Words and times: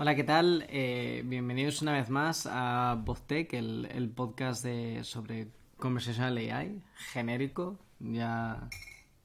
Hola, 0.00 0.14
¿qué 0.14 0.22
tal? 0.22 0.64
Eh, 0.68 1.24
bienvenidos 1.26 1.82
una 1.82 1.92
vez 1.92 2.08
más 2.08 2.46
a 2.48 3.02
VozTech, 3.04 3.52
el, 3.54 3.88
el 3.90 4.08
podcast 4.08 4.62
de, 4.62 5.02
sobre 5.02 5.48
Conversational 5.76 6.36
AI, 6.36 6.80
genérico. 6.94 7.76
Ya 7.98 8.68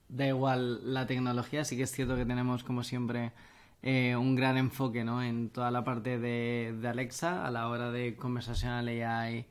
da 0.10 0.28
igual 0.28 0.92
la 0.92 1.06
tecnología, 1.06 1.64
sí 1.64 1.78
que 1.78 1.84
es 1.84 1.92
cierto 1.92 2.16
que 2.16 2.26
tenemos, 2.26 2.64
como 2.64 2.84
siempre, 2.84 3.34
eh, 3.84 4.16
un 4.16 4.36
gran 4.36 4.58
enfoque 4.58 5.04
¿no? 5.04 5.22
en 5.22 5.52
toda 5.52 5.70
la 5.70 5.84
parte 5.84 6.18
de, 6.18 6.76
Alexa 6.90 7.46
a 7.46 7.52
la 7.52 7.70
hora 7.70 7.92
de 7.92 8.16
Conversational 8.16 8.88
AI 8.88 9.46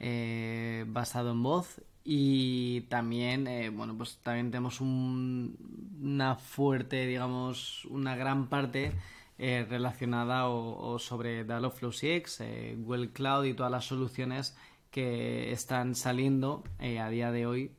eh, 0.00 0.86
basado 0.88 1.30
en 1.30 1.42
voz 1.44 1.82
y 2.02 2.80
también, 2.88 3.44
bueno, 3.76 3.96
pues 3.96 4.18
también 4.24 4.50
tenemos 4.50 4.80
un, 4.80 5.56
una 6.02 6.34
fuerte, 6.34 7.06
digamos, 7.06 7.84
una 7.84 8.16
gran 8.16 8.48
parte 8.48 8.90
eh, 9.38 9.66
relacionada 9.68 10.46
o, 10.48 10.98
sobre 10.98 11.44
Dialogflow 11.44 11.90
CX, 11.90 12.40
eh, 12.40 12.76
Google 12.78 13.10
Cloud 13.10 13.44
y 13.44 13.54
todas 13.54 13.72
las 13.72 13.84
soluciones 13.84 14.56
que 14.90 15.52
están 15.52 15.94
saliendo 15.94 16.62
a 16.78 17.08
día 17.08 17.32
de 17.32 17.46
hoy 17.46 17.72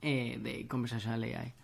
de 0.00 0.66
Conversational 0.68 1.24
AI. 1.24 1.54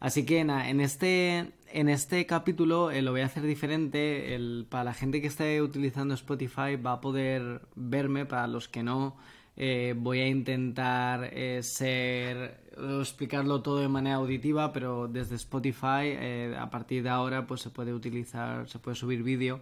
Así 0.00 0.26
que 0.26 0.40
en 0.40 0.80
este, 0.80 1.52
en 1.72 1.88
este 1.88 2.26
capítulo 2.26 2.90
lo 2.90 3.12
voy 3.12 3.22
a 3.22 3.26
hacer 3.26 3.44
diferente. 3.44 4.38
Para 4.68 4.84
la 4.84 4.94
gente 4.94 5.20
que 5.20 5.28
esté 5.28 5.62
utilizando 5.62 6.12
Spotify 6.12 6.76
va 6.76 6.92
a 6.92 7.00
poder 7.00 7.62
verme, 7.74 8.26
para 8.26 8.46
los 8.46 8.68
que 8.68 8.82
no, 8.82 9.16
eh, 9.56 9.94
voy 9.96 10.20
a 10.20 10.26
intentar 10.26 11.30
eh, 11.32 11.62
ser 11.62 12.64
explicarlo 13.00 13.62
todo 13.62 13.78
de 13.78 13.88
manera 13.88 14.16
auditiva, 14.16 14.72
pero 14.72 15.06
desde 15.06 15.36
Spotify 15.36 16.06
eh, 16.06 16.56
a 16.58 16.70
partir 16.70 17.04
de 17.04 17.08
ahora 17.08 17.46
pues 17.46 17.60
se 17.60 17.70
puede 17.70 17.94
utilizar, 17.94 18.68
se 18.68 18.80
puede 18.80 18.96
subir 18.96 19.22
vídeo 19.22 19.60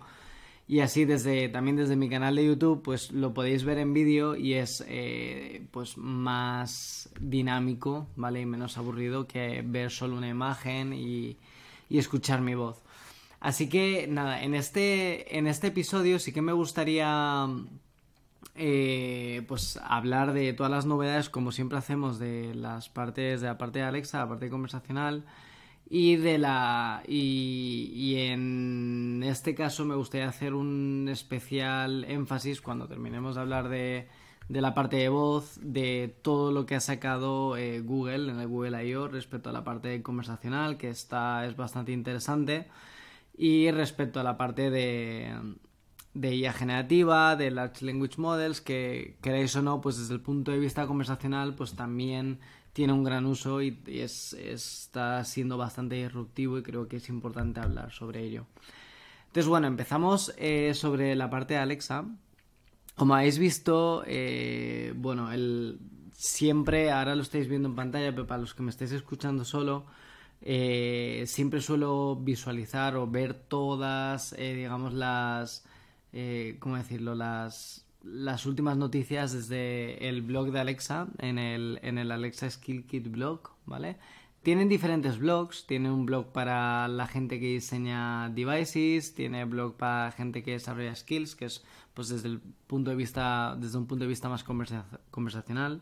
y 0.66 0.80
así 0.80 1.04
desde 1.04 1.50
también 1.50 1.76
desde 1.76 1.96
mi 1.96 2.08
canal 2.08 2.36
de 2.36 2.46
YouTube 2.46 2.82
pues 2.82 3.12
lo 3.12 3.34
podéis 3.34 3.64
ver 3.64 3.78
en 3.78 3.92
vídeo 3.92 4.34
y 4.34 4.54
es 4.54 4.82
pues 5.70 5.98
más 5.98 7.10
dinámico, 7.20 8.06
¿vale? 8.16 8.40
Y 8.40 8.46
menos 8.46 8.78
aburrido 8.78 9.26
que 9.26 9.62
ver 9.66 9.90
solo 9.90 10.16
una 10.16 10.28
imagen 10.28 10.94
y, 10.94 11.36
y 11.90 11.98
escuchar 11.98 12.40
mi 12.40 12.54
voz. 12.54 12.82
Así 13.40 13.68
que 13.68 14.06
nada, 14.08 14.42
en 14.42 14.54
este, 14.54 15.36
en 15.36 15.48
este 15.48 15.66
episodio 15.66 16.20
sí 16.20 16.32
que 16.32 16.40
me 16.40 16.52
gustaría 16.52 17.48
eh, 18.54 19.44
pues 19.48 19.78
hablar 19.82 20.32
de 20.32 20.52
todas 20.52 20.70
las 20.70 20.86
novedades, 20.86 21.30
como 21.30 21.52
siempre 21.52 21.78
hacemos, 21.78 22.18
de 22.18 22.54
las 22.54 22.88
partes, 22.88 23.40
de 23.40 23.46
la 23.46 23.58
parte 23.58 23.78
de 23.78 23.86
Alexa, 23.86 24.18
la 24.18 24.28
parte 24.28 24.50
conversacional 24.50 25.24
y 25.88 26.16
de 26.16 26.38
la 26.38 27.02
y, 27.06 28.14
en 28.16 29.22
este 29.24 29.54
caso 29.54 29.84
me 29.84 29.94
gustaría 29.94 30.28
hacer 30.28 30.54
un 30.54 31.08
especial 31.10 32.04
énfasis 32.04 32.62
cuando 32.62 32.88
terminemos 32.88 33.34
de 33.34 33.40
hablar 33.42 33.68
de, 33.68 34.08
de 34.48 34.60
la 34.62 34.74
parte 34.74 34.96
de 34.96 35.08
voz, 35.10 35.58
de 35.62 36.14
todo 36.22 36.50
lo 36.50 36.64
que 36.66 36.76
ha 36.76 36.80
sacado 36.80 37.58
eh, 37.58 37.80
Google 37.80 38.30
en 38.30 38.40
el 38.40 38.48
Google 38.48 38.86
I.O. 38.86 39.08
respecto 39.08 39.50
a 39.50 39.52
la 39.52 39.64
parte 39.64 40.02
conversacional, 40.02 40.78
que 40.78 40.88
está 40.88 41.46
es 41.46 41.56
bastante 41.56 41.92
interesante, 41.92 42.68
y 43.36 43.70
respecto 43.70 44.20
a 44.20 44.22
la 44.22 44.36
parte 44.36 44.70
de 44.70 45.34
de 46.14 46.34
IA 46.34 46.52
generativa, 46.52 47.36
de 47.36 47.50
Large 47.50 47.86
Language 47.86 48.18
Models, 48.18 48.60
que 48.60 49.16
queréis 49.22 49.56
o 49.56 49.62
no, 49.62 49.80
pues 49.80 49.98
desde 49.98 50.14
el 50.14 50.20
punto 50.20 50.50
de 50.50 50.58
vista 50.58 50.86
conversacional, 50.86 51.54
pues 51.54 51.74
también 51.74 52.38
tiene 52.72 52.92
un 52.92 53.04
gran 53.04 53.26
uso 53.26 53.62
y, 53.62 53.78
es, 53.86 54.34
está 54.34 55.24
siendo 55.24 55.56
bastante 55.56 55.96
disruptivo 55.96 56.58
y 56.58 56.62
creo 56.62 56.88
que 56.88 56.96
es 56.96 57.08
importante 57.08 57.60
hablar 57.60 57.92
sobre 57.92 58.22
ello. 58.24 58.46
Entonces, 59.26 59.48
bueno, 59.48 59.66
empezamos 59.66 60.34
eh, 60.36 60.74
sobre 60.74 61.14
la 61.14 61.30
parte 61.30 61.54
de 61.54 61.60
Alexa. 61.60 62.04
Como 62.94 63.14
habéis 63.14 63.38
visto, 63.38 64.04
eh, 64.06 64.92
bueno, 64.96 65.32
el, 65.32 65.78
siempre, 66.12 66.90
ahora 66.90 67.14
lo 67.14 67.22
estáis 67.22 67.48
viendo 67.48 67.68
en 67.68 67.74
pantalla, 67.74 68.10
pero 68.10 68.26
para 68.26 68.42
los 68.42 68.52
que 68.52 68.62
me 68.62 68.70
estéis 68.70 68.92
escuchando 68.92 69.46
solo, 69.46 69.86
eh, 70.42 71.24
siempre 71.26 71.62
suelo 71.62 72.16
visualizar 72.16 72.96
o 72.96 73.06
ver 73.06 73.32
todas, 73.32 74.36
digamos, 74.36 74.92
las 74.92 75.64
eh, 76.12 76.56
¿cómo 76.60 76.76
decirlo? 76.76 77.14
Las, 77.14 77.86
las 78.02 78.46
últimas 78.46 78.76
noticias 78.76 79.32
desde 79.32 80.08
el 80.08 80.22
blog 80.22 80.50
de 80.50 80.60
Alexa, 80.60 81.08
en 81.18 81.38
el, 81.38 81.78
en 81.82 81.98
el 81.98 82.10
Alexa 82.10 82.48
Skill 82.50 82.86
Kit 82.86 83.10
blog, 83.10 83.50
¿vale? 83.66 83.96
Tienen 84.42 84.68
diferentes 84.68 85.18
blogs, 85.18 85.66
tiene 85.66 85.90
un 85.90 86.04
blog 86.04 86.32
para 86.32 86.88
la 86.88 87.06
gente 87.06 87.38
que 87.38 87.46
diseña 87.46 88.28
devices, 88.30 89.14
tiene 89.14 89.44
blog 89.44 89.76
para 89.76 90.10
gente 90.10 90.42
que 90.42 90.52
desarrolla 90.52 90.96
skills, 90.96 91.36
que 91.36 91.44
es 91.44 91.64
pues 91.94 92.08
desde 92.08 92.28
el 92.28 92.40
punto 92.40 92.90
de 92.90 92.96
vista, 92.96 93.56
desde 93.56 93.78
un 93.78 93.86
punto 93.86 94.04
de 94.04 94.08
vista 94.08 94.28
más 94.28 94.42
conversacional. 94.42 95.80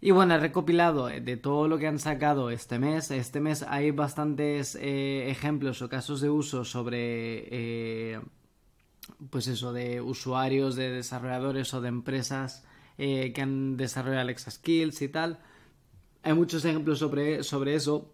Y 0.00 0.10
bueno, 0.10 0.34
he 0.34 0.38
recopilado 0.38 1.06
de 1.06 1.36
todo 1.36 1.68
lo 1.68 1.78
que 1.78 1.86
han 1.86 1.98
sacado 1.98 2.50
este 2.50 2.78
mes. 2.78 3.10
Este 3.10 3.40
mes 3.40 3.62
hay 3.62 3.90
bastantes 3.90 4.74
eh, 4.74 5.30
ejemplos 5.30 5.82
o 5.82 5.88
casos 5.88 6.20
de 6.20 6.30
uso 6.30 6.64
sobre 6.64 7.48
eh, 7.50 8.20
pues 9.30 9.46
eso, 9.48 9.72
de 9.72 10.00
usuarios, 10.00 10.76
de 10.76 10.90
desarrolladores 10.90 11.72
o 11.74 11.80
de 11.80 11.88
empresas 11.88 12.64
eh, 12.98 13.32
que 13.32 13.42
han 13.42 13.76
desarrollado 13.76 14.22
Alexa 14.22 14.50
Skills 14.50 15.02
y 15.02 15.08
tal. 15.08 15.40
Hay 16.22 16.34
muchos 16.34 16.64
ejemplos 16.64 16.98
sobre, 16.98 17.42
sobre 17.42 17.74
eso, 17.74 18.12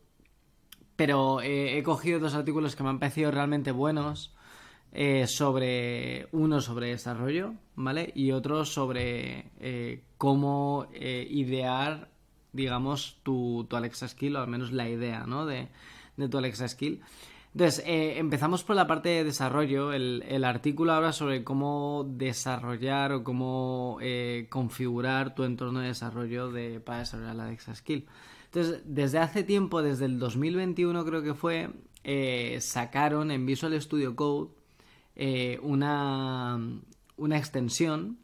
pero 0.97 1.41
eh, 1.41 1.79
he 1.79 1.83
cogido 1.83 2.19
dos 2.19 2.35
artículos 2.35 2.77
que 2.77 2.83
me 2.83 2.89
han 2.89 2.99
parecido 2.99 3.31
realmente 3.31 3.73
buenos. 3.73 4.35
Eh, 4.93 5.29
sobre 5.29 6.27
uno 6.33 6.61
sobre 6.61 6.89
desarrollo, 6.89 7.55
¿vale? 7.77 8.11
Y 8.13 8.33
otro 8.33 8.65
sobre 8.65 9.53
cómo 10.19 10.89
idear, 10.93 12.11
digamos, 12.53 13.21
tu, 13.23 13.69
tu, 13.71 13.77
Alexa 13.77 14.09
Skill, 14.09 14.35
o 14.35 14.41
al 14.41 14.49
menos 14.49 14.73
la 14.73 14.89
idea, 14.89 15.27
¿no? 15.29 15.47
De, 15.47 15.69
de 16.17 16.29
tu 16.29 16.39
Alexa 16.39 16.67
Skill. 16.67 17.03
Entonces, 17.53 17.83
eh, 17.85 18.19
empezamos 18.19 18.63
por 18.63 18.77
la 18.77 18.87
parte 18.87 19.09
de 19.09 19.25
desarrollo. 19.25 19.93
El, 19.93 20.45
artículo 20.45 20.93
habla 20.93 21.13
sobre 21.13 21.43
cómo 21.43 22.07
desarrollar 22.09 23.13
o 23.13 23.25
cómo 23.25 23.99
eh, 24.01 24.47
configurar 24.51 25.35
tu 25.35 25.43
entorno 25.43 25.81
de 25.81 25.89
desarrollo 25.89 26.53
de, 26.53 26.79
para 26.81 27.01
desarrollar 27.01 27.35
la 27.35 27.45
Alexa 27.47 27.75
Skill. 27.75 28.07
Entonces, 28.47 28.83
desde 28.85 29.19
hace 29.19 29.43
tiempo, 29.43 29.83
desde 29.83 30.05
el 30.05 30.19
2021 30.19 31.05
creo 31.05 31.23
que 31.23 31.35
fue, 31.35 31.71
eh, 32.05 32.59
sacaron 32.61 33.31
en 33.33 33.47
Visual 33.47 33.81
Studio 33.81 34.15
Code 34.15 34.51
una, 35.63 36.59
una 37.17 37.37
extensión 37.37 38.20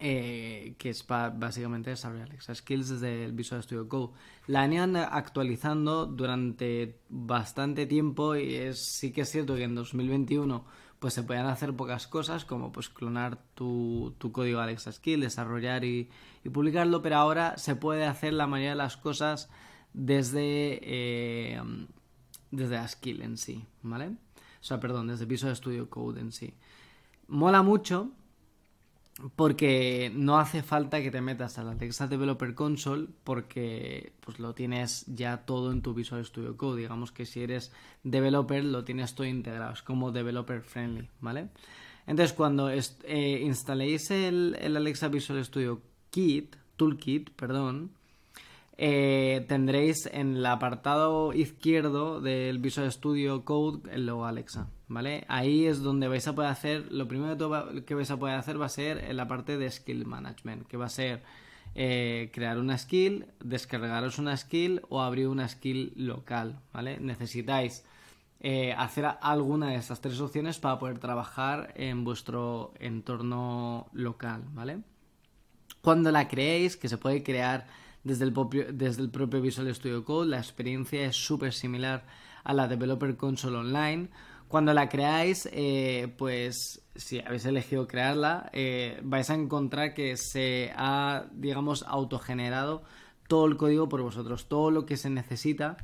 eh, 0.00 0.74
que 0.78 0.90
es 0.90 1.06
básicamente 1.06 1.90
desarrollar 1.90 2.28
Alexa 2.28 2.54
Skills 2.54 2.88
desde 2.88 3.24
el 3.24 3.32
Visual 3.32 3.62
Studio 3.62 3.88
Code. 3.88 4.12
La 4.46 4.62
han 4.62 4.72
ido 4.72 4.84
actualizando 4.98 6.06
durante 6.06 6.98
bastante 7.08 7.86
tiempo 7.86 8.36
y 8.36 8.54
es, 8.54 8.84
sí 8.84 9.12
que 9.12 9.22
es 9.22 9.30
cierto 9.30 9.54
que 9.54 9.64
en 9.64 9.74
2021 9.74 10.64
pues 10.98 11.14
se 11.14 11.22
pueden 11.22 11.46
hacer 11.46 11.74
pocas 11.74 12.06
cosas 12.06 12.44
como 12.44 12.72
pues 12.72 12.88
clonar 12.88 13.38
tu, 13.54 14.14
tu 14.18 14.32
código 14.32 14.60
Alexa 14.60 14.90
Skill, 14.90 15.20
desarrollar 15.20 15.84
y, 15.84 16.10
publicarlo, 16.52 17.02
pero 17.02 17.16
ahora 17.16 17.56
se 17.56 17.76
puede 17.76 18.04
hacer 18.04 18.32
la 18.32 18.46
mayoría 18.46 18.70
de 18.70 18.76
las 18.76 18.96
cosas 18.96 19.50
desde, 19.92 20.80
eh, 20.82 21.62
desde 22.50 22.74
la 22.74 22.88
skill 22.88 23.22
en 23.22 23.36
sí, 23.36 23.66
¿vale? 23.82 24.08
O 24.08 24.64
sea, 24.66 24.80
perdón, 24.80 25.08
desde 25.08 25.26
Visual 25.26 25.54
Studio 25.54 25.90
Code 25.90 26.20
en 26.20 26.32
sí. 26.32 26.54
Mola 27.28 27.62
mucho 27.62 28.10
porque 29.36 30.10
no 30.14 30.38
hace 30.38 30.62
falta 30.62 31.00
que 31.00 31.10
te 31.10 31.20
metas 31.20 31.58
a 31.58 31.64
la 31.64 31.72
Alexa 31.72 32.08
Developer 32.08 32.54
Console 32.54 33.06
porque 33.22 34.12
pues 34.20 34.40
lo 34.40 34.54
tienes 34.54 35.04
ya 35.06 35.38
todo 35.38 35.70
en 35.70 35.82
tu 35.82 35.94
Visual 35.94 36.24
Studio 36.24 36.56
Code. 36.56 36.82
Digamos 36.82 37.12
que 37.12 37.24
si 37.24 37.42
eres 37.42 37.72
developer 38.02 38.64
lo 38.64 38.84
tienes 38.84 39.14
todo 39.14 39.26
integrado, 39.26 39.72
es 39.72 39.82
como 39.82 40.10
developer 40.10 40.62
friendly, 40.62 41.08
¿vale? 41.20 41.48
Entonces 42.06 42.34
cuando 42.34 42.70
eh, 42.70 43.40
instaléis 43.42 44.10
el, 44.10 44.56
el, 44.60 44.76
Alexa 44.76 45.08
Visual 45.08 45.44
Studio 45.44 45.80
Kit, 46.10 46.56
Toolkit, 46.76 47.30
perdón, 47.30 47.92
eh, 48.76 49.44
tendréis 49.48 50.06
en 50.06 50.36
el 50.36 50.46
apartado 50.46 51.32
izquierdo 51.32 52.20
del 52.20 52.58
Visual 52.58 52.90
Studio 52.90 53.44
Code 53.44 53.88
el 53.92 54.06
logo 54.06 54.26
Alexa, 54.26 54.68
¿vale? 54.88 55.24
Ahí 55.28 55.66
es 55.66 55.80
donde 55.80 56.08
vais 56.08 56.26
a 56.26 56.34
poder 56.34 56.50
hacer, 56.50 56.90
lo 56.90 57.06
primero 57.06 57.36
que 57.84 57.94
vais 57.94 58.10
a 58.10 58.18
poder 58.18 58.36
hacer 58.36 58.60
va 58.60 58.66
a 58.66 58.70
ser 58.70 58.98
en 58.98 59.16
la 59.16 59.28
parte 59.28 59.58
de 59.58 59.70
Skill 59.70 60.06
Management, 60.06 60.66
que 60.66 60.76
va 60.76 60.86
a 60.86 60.88
ser 60.88 61.22
eh, 61.76 62.30
crear 62.32 62.58
una 62.58 62.76
skill, 62.76 63.26
descargaros 63.42 64.18
una 64.18 64.36
skill 64.36 64.82
o 64.88 65.02
abrir 65.02 65.28
una 65.28 65.48
skill 65.48 65.92
local, 65.96 66.60
¿vale? 66.72 66.98
Necesitáis 66.98 67.84
eh, 68.40 68.72
hacer 68.76 69.06
alguna 69.20 69.70
de 69.70 69.76
estas 69.76 70.00
tres 70.00 70.20
opciones 70.20 70.58
para 70.58 70.78
poder 70.78 70.98
trabajar 70.98 71.72
en 71.76 72.04
vuestro 72.04 72.74
entorno 72.78 73.88
local, 73.92 74.42
¿vale? 74.52 74.80
Cuando 75.80 76.10
la 76.10 76.28
creéis, 76.28 76.76
que 76.76 76.88
se 76.88 76.98
puede 76.98 77.22
crear 77.22 77.66
desde 78.04 78.24
el, 78.24 78.32
propio, 78.32 78.66
desde 78.72 79.02
el 79.02 79.10
propio 79.10 79.40
Visual 79.40 79.74
Studio 79.74 80.04
Code. 80.04 80.28
La 80.28 80.38
experiencia 80.38 81.04
es 81.04 81.16
súper 81.16 81.52
similar 81.52 82.04
a 82.44 82.52
la 82.52 82.68
Developer 82.68 83.16
Console 83.16 83.56
Online. 83.56 84.08
Cuando 84.48 84.72
la 84.72 84.88
creáis, 84.88 85.48
eh, 85.52 86.14
pues 86.16 86.82
si 86.94 87.18
habéis 87.18 87.44
elegido 87.46 87.88
crearla, 87.88 88.50
eh, 88.52 89.00
vais 89.02 89.28
a 89.30 89.34
encontrar 89.34 89.94
que 89.94 90.16
se 90.16 90.70
ha, 90.76 91.24
digamos, 91.32 91.82
autogenerado 91.88 92.84
todo 93.26 93.46
el 93.46 93.56
código 93.56 93.88
por 93.88 94.02
vosotros, 94.02 94.48
todo 94.48 94.70
lo 94.70 94.86
que 94.86 94.96
se 94.96 95.10
necesita 95.10 95.78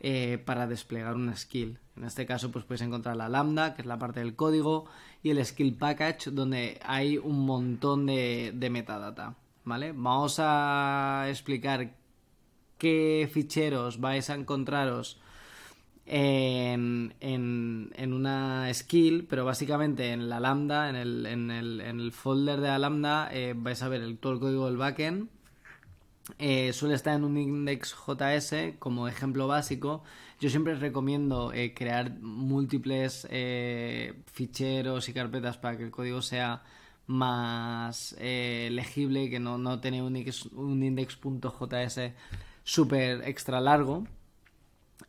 eh, 0.00 0.42
para 0.44 0.66
desplegar 0.66 1.14
una 1.14 1.36
skill. 1.36 1.78
En 1.96 2.04
este 2.04 2.26
caso, 2.26 2.50
pues 2.50 2.64
podéis 2.64 2.82
encontrar 2.82 3.16
la 3.16 3.28
lambda, 3.28 3.74
que 3.74 3.82
es 3.82 3.86
la 3.86 3.98
parte 3.98 4.20
del 4.20 4.34
código, 4.34 4.86
y 5.22 5.30
el 5.30 5.44
skill 5.44 5.76
package, 5.76 6.30
donde 6.30 6.80
hay 6.82 7.18
un 7.18 7.46
montón 7.46 8.06
de, 8.06 8.52
de 8.54 8.70
metadata. 8.70 9.36
¿Vale? 9.66 9.90
Vamos 9.90 10.36
a 10.38 11.26
explicar 11.28 11.92
qué 12.78 13.28
ficheros 13.32 14.00
vais 14.00 14.30
a 14.30 14.34
encontraros 14.34 15.20
en, 16.06 17.14
en, 17.18 18.12
una 18.12 18.72
skill, 18.72 19.26
pero 19.28 19.44
básicamente 19.44 20.12
en 20.12 20.28
la 20.28 20.38
lambda, 20.38 20.88
en 20.88 20.94
el, 20.94 21.26
en 21.26 21.50
el, 21.50 21.80
en 21.80 21.98
el 21.98 22.12
folder 22.12 22.60
de 22.60 22.68
la 22.68 22.78
lambda, 22.78 23.28
eh, 23.32 23.54
vais 23.56 23.82
a 23.82 23.88
ver 23.88 24.02
el, 24.02 24.18
todo 24.18 24.34
el 24.34 24.38
código 24.38 24.66
del 24.66 24.76
backend. 24.76 25.30
Eh, 26.38 26.72
suele 26.72 26.94
estar 26.94 27.16
en 27.16 27.24
un 27.24 27.36
index.js 27.36 28.76
como 28.78 29.08
ejemplo 29.08 29.48
básico. 29.48 30.04
Yo 30.38 30.48
siempre 30.48 30.76
recomiendo 30.76 31.52
eh, 31.52 31.74
crear 31.74 32.12
múltiples 32.20 33.26
ficheros 34.26 35.08
y 35.08 35.12
carpetas 35.12 35.58
para 35.58 35.76
que 35.76 35.82
el 35.82 35.90
código 35.90 36.22
sea 36.22 36.62
más 37.06 38.16
legible 38.18 39.24
y 39.24 39.30
que 39.30 39.40
no, 39.40 39.58
no 39.58 39.80
un, 39.82 40.24
un 40.54 40.82
index.js 40.82 42.12
súper 42.64 43.22
extra 43.28 43.60
largo. 43.60 44.04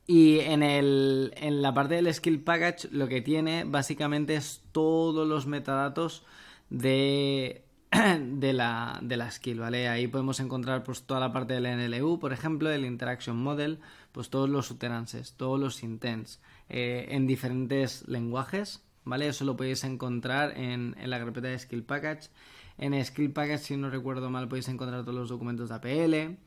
Y 0.05 0.39
en, 0.39 0.63
el, 0.63 1.33
en 1.35 1.61
la 1.61 1.73
parte 1.73 1.95
del 1.95 2.13
skill 2.13 2.41
package 2.41 2.89
lo 2.91 3.07
que 3.07 3.21
tiene 3.21 3.65
básicamente 3.65 4.35
es 4.35 4.63
todos 4.71 5.27
los 5.27 5.47
metadatos 5.47 6.23
de, 6.69 7.65
de, 8.21 8.53
la, 8.53 8.99
de 9.01 9.17
la 9.17 9.31
skill, 9.31 9.59
¿vale? 9.59 9.89
Ahí 9.89 10.07
podemos 10.07 10.39
encontrar 10.39 10.83
pues 10.83 11.03
toda 11.03 11.19
la 11.19 11.33
parte 11.33 11.59
del 11.59 11.77
NLU, 11.77 12.19
por 12.19 12.31
ejemplo, 12.31 12.71
el 12.71 12.85
Interaction 12.85 13.37
Model, 13.37 13.79
pues 14.11 14.29
todos 14.29 14.49
los 14.49 14.71
utterances, 14.71 15.33
todos 15.33 15.59
los 15.59 15.83
intents, 15.83 16.41
eh, 16.69 17.07
en 17.09 17.27
diferentes 17.27 18.07
lenguajes, 18.07 18.83
¿vale? 19.07 19.27
Eso 19.27 19.45
lo 19.45 19.55
podéis 19.55 19.83
encontrar 19.83 20.57
en, 20.57 20.95
en 20.99 21.09
la 21.09 21.19
carpeta 21.19 21.47
de 21.47 21.59
skill 21.59 21.83
package. 21.83 22.29
En 22.77 23.03
skill 23.03 23.31
package, 23.31 23.59
si 23.59 23.77
no 23.77 23.89
recuerdo 23.89 24.29
mal, 24.29 24.47
podéis 24.47 24.67
encontrar 24.67 25.01
todos 25.01 25.15
los 25.15 25.29
documentos 25.29 25.69
de 25.69 25.75
APL. 25.75 26.37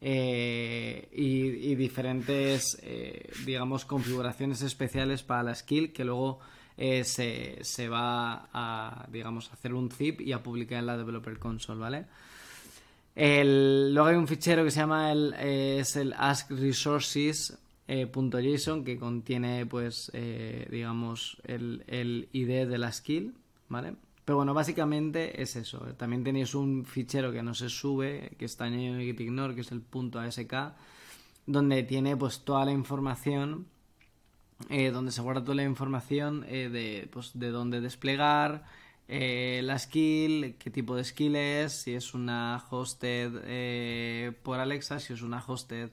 Eh, 0.00 1.08
y, 1.12 1.74
diferentes, 1.74 2.78
eh, 2.82 3.30
digamos, 3.44 3.84
configuraciones 3.84 4.62
especiales 4.62 5.22
para 5.22 5.42
la 5.42 5.54
skill 5.54 5.92
que 5.92 6.04
luego 6.04 6.38
eh, 6.76 7.02
se, 7.02 7.58
se, 7.62 7.88
va 7.88 8.48
a, 8.52 9.06
digamos, 9.10 9.52
hacer 9.52 9.74
un 9.74 9.90
zip 9.90 10.20
y 10.20 10.32
a 10.32 10.42
publicar 10.42 10.78
en 10.78 10.86
la 10.86 10.96
Developer 10.96 11.38
Console, 11.38 11.80
¿vale? 11.80 12.04
luego 13.20 14.06
hay 14.06 14.14
un 14.14 14.28
fichero 14.28 14.62
que 14.62 14.70
se 14.70 14.78
llama 14.78 15.10
el, 15.10 15.34
es 15.34 15.96
el 15.96 16.14
Ask 16.16 16.52
Resources.json 17.88 18.84
que 18.84 18.98
contiene, 18.98 19.66
pues, 19.66 20.12
digamos, 20.70 21.38
el, 21.44 21.82
el 21.86 22.28
ID 22.32 22.68
de 22.68 22.78
la 22.78 22.92
skill, 22.92 23.34
¿vale? 23.68 23.94
Pero 24.28 24.36
bueno, 24.36 24.52
básicamente 24.52 25.40
es 25.40 25.56
eso. 25.56 25.78
También 25.96 26.22
tenéis 26.22 26.54
un 26.54 26.84
fichero 26.84 27.32
que 27.32 27.42
no 27.42 27.54
se 27.54 27.70
sube, 27.70 28.32
que 28.38 28.44
está 28.44 28.66
en 28.66 29.00
gitignore, 29.00 29.54
que 29.54 29.62
es 29.62 29.72
el 29.72 29.82
.ask, 30.18 30.52
donde 31.46 31.82
tiene 31.84 32.14
pues 32.14 32.44
toda 32.44 32.66
la 32.66 32.72
información, 32.72 33.68
eh, 34.68 34.90
donde 34.90 35.12
se 35.12 35.22
guarda 35.22 35.40
toda 35.40 35.54
la 35.54 35.64
información 35.64 36.44
eh, 36.46 36.68
de, 36.68 37.08
pues, 37.10 37.38
de 37.38 37.48
dónde 37.48 37.80
desplegar, 37.80 38.66
eh, 39.08 39.62
la 39.64 39.78
skill, 39.78 40.56
qué 40.58 40.68
tipo 40.68 40.94
de 40.94 41.04
skill 41.04 41.34
es, 41.34 41.72
si 41.72 41.94
es 41.94 42.12
una 42.12 42.62
hosted 42.68 44.34
por 44.42 44.60
Alexa, 44.60 45.00
si 45.00 45.14
es 45.14 45.22
una 45.22 45.42
hosted 45.42 45.88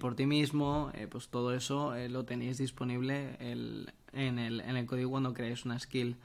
por 0.00 0.16
ti 0.16 0.26
mismo, 0.26 0.90
pues 1.10 1.28
todo 1.28 1.54
eso 1.54 1.94
lo 2.08 2.24
tenéis 2.24 2.58
disponible 2.58 3.36
en, 3.40 4.38
el, 4.38 4.86
código 4.86 5.10
cuando 5.10 5.34
creáis 5.34 5.64
una 5.64 5.78
skill. 5.78 6.16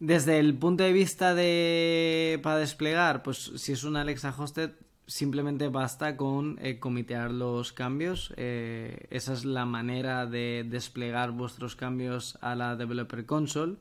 Desde 0.00 0.38
el 0.38 0.54
punto 0.54 0.84
de 0.84 0.92
vista 0.92 1.34
de 1.34 2.38
para 2.42 2.58
desplegar, 2.58 3.22
pues 3.22 3.52
si 3.56 3.72
es 3.72 3.84
un 3.84 3.96
Alexa 3.96 4.34
hosted, 4.36 4.72
simplemente 5.06 5.68
basta 5.68 6.16
con 6.16 6.58
eh, 6.60 6.78
comitear 6.78 7.30
los 7.30 7.72
cambios. 7.72 8.32
Eh, 8.36 9.06
esa 9.10 9.32
es 9.32 9.44
la 9.44 9.66
manera 9.66 10.26
de 10.26 10.66
desplegar 10.68 11.30
vuestros 11.32 11.76
cambios 11.76 12.38
a 12.40 12.54
la 12.54 12.76
Developer 12.76 13.26
Console. 13.26 13.76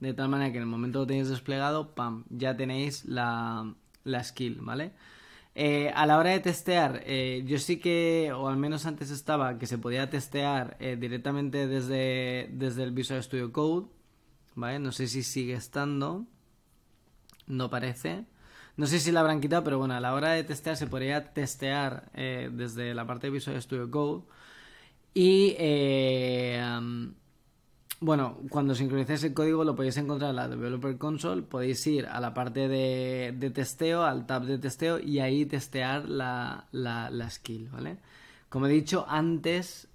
De 0.00 0.14
tal 0.14 0.28
manera 0.28 0.52
que 0.52 0.58
en 0.58 0.64
el 0.64 0.68
momento 0.68 1.00
que 1.00 1.08
tenéis 1.08 1.28
desplegado, 1.28 1.94
¡pam! 1.94 2.24
Ya 2.30 2.56
tenéis 2.56 3.04
la, 3.04 3.74
la 4.04 4.22
skill, 4.22 4.58
¿vale? 4.60 4.92
Eh, 5.60 5.90
a 5.92 6.06
la 6.06 6.18
hora 6.18 6.30
de 6.30 6.38
testear, 6.38 7.04
yo 7.44 7.58
sí 7.58 7.78
que, 7.78 8.30
o 8.32 8.48
al 8.48 8.56
menos 8.56 8.86
antes 8.86 9.10
estaba, 9.10 9.58
que 9.58 9.66
se 9.66 9.76
podía 9.76 10.08
testear 10.08 10.78
directamente 10.78 11.66
desde, 11.66 12.48
desde 12.52 12.84
el 12.84 12.92
Visual 12.92 13.20
Studio 13.22 13.50
Code 13.50 13.88
¿vale? 14.58 14.78
No 14.78 14.92
sé 14.92 15.06
si 15.06 15.22
sigue 15.22 15.54
estando, 15.54 16.26
no 17.46 17.70
parece. 17.70 18.26
No 18.76 18.86
sé 18.86 19.00
si 19.00 19.12
la 19.12 19.20
habrán 19.20 19.40
quitado, 19.40 19.64
pero 19.64 19.78
bueno, 19.78 19.94
a 19.94 20.00
la 20.00 20.14
hora 20.14 20.32
de 20.32 20.44
testear 20.44 20.76
se 20.76 20.86
podría 20.86 21.32
testear 21.32 22.10
eh, 22.14 22.50
desde 22.52 22.94
la 22.94 23.06
parte 23.06 23.28
de 23.28 23.32
Visual 23.32 23.60
Studio 23.62 23.90
Code. 23.90 24.24
Y 25.14 25.54
eh, 25.58 26.60
bueno, 28.00 28.38
cuando 28.50 28.74
sincronicéis 28.74 29.24
el 29.24 29.34
código 29.34 29.64
lo 29.64 29.74
podéis 29.74 29.96
encontrar 29.96 30.30
en 30.30 30.36
la 30.36 30.48
Developer 30.48 30.96
Console. 30.98 31.42
Podéis 31.42 31.86
ir 31.86 32.06
a 32.06 32.20
la 32.20 32.32
parte 32.34 32.68
de, 32.68 33.34
de 33.36 33.50
testeo, 33.50 34.04
al 34.04 34.26
tab 34.26 34.44
de 34.44 34.58
testeo 34.58 35.00
y 35.00 35.18
ahí 35.18 35.46
testear 35.46 36.08
la, 36.08 36.66
la, 36.72 37.10
la 37.10 37.30
skill, 37.30 37.68
¿vale? 37.70 37.98
Como 38.48 38.66
he 38.66 38.70
dicho 38.70 39.04
antes, 39.08 39.88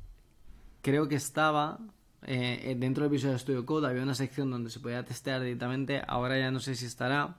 creo 0.82 1.08
que 1.08 1.16
estaba 1.16 1.80
eh, 2.26 2.72
eh, 2.72 2.76
dentro 2.78 3.04
del 3.04 3.12
Visual 3.12 3.38
Studio 3.40 3.66
Code 3.66 3.88
había 3.88 4.04
una 4.04 4.16
sección 4.16 4.50
donde 4.50 4.70
se 4.70 4.80
podía 4.80 5.04
testear 5.04 5.42
directamente, 5.42 6.02
ahora 6.08 6.38
ya 6.38 6.52
no 6.52 6.60
sé 6.60 6.76
si 6.76 6.86
estará. 6.86 7.36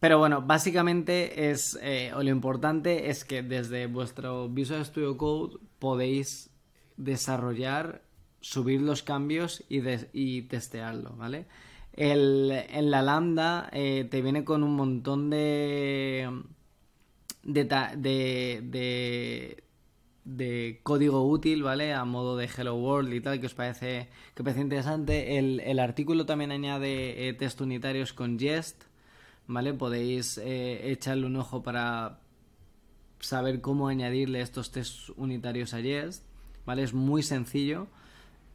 Pero 0.00 0.18
bueno, 0.18 0.42
básicamente 0.42 1.50
es, 1.50 1.78
eh, 1.80 2.12
o 2.14 2.22
lo 2.22 2.30
importante 2.30 3.08
es 3.10 3.24
que 3.24 3.42
desde 3.42 3.86
vuestro 3.86 4.48
Visual 4.48 4.84
Studio 4.84 5.16
Code 5.16 5.58
podéis 5.78 6.50
desarrollar, 6.96 8.02
subir 8.42 8.82
los 8.82 9.02
cambios 9.02 9.64
y, 9.70 10.42
testearlo, 10.42 11.16
¿vale? 11.16 11.46
El, 11.94 12.50
en 12.50 12.90
la 12.90 13.00
lambda 13.00 13.70
te 13.72 14.22
viene 14.22 14.44
con 14.44 14.62
un 14.62 14.76
montón 14.76 15.30
de, 15.30 16.28
de, 17.44 17.64
de 18.62 19.62
de 20.24 20.80
código 20.82 21.26
útil, 21.26 21.62
¿vale? 21.62 21.92
A 21.92 22.04
modo 22.04 22.36
de 22.36 22.46
Hello 22.46 22.76
World 22.76 23.12
y 23.12 23.20
tal, 23.20 23.40
que 23.40 23.46
os 23.46 23.54
parece, 23.54 24.08
que 24.34 24.44
parece 24.44 24.60
interesante. 24.60 25.38
El, 25.38 25.78
artículo 25.78 26.26
también 26.26 26.52
añade 26.52 27.28
eh, 27.28 27.34
test 27.34 27.60
unitarios 27.60 28.12
con 28.12 28.38
Jest, 28.38 28.84
¿vale? 29.46 29.74
Podéis 29.74 30.38
eh, 30.38 30.90
echarle 30.92 31.26
un 31.26 31.36
ojo 31.36 31.62
para 31.62 32.20
saber 33.18 33.60
cómo 33.60 33.88
añadirle 33.88 34.40
estos 34.40 34.70
test 34.70 35.10
unitarios 35.16 35.74
a 35.74 35.80
Jest, 35.80 36.24
¿vale? 36.64 36.82
Es 36.82 36.94
muy 36.94 37.22
sencillo, 37.22 37.88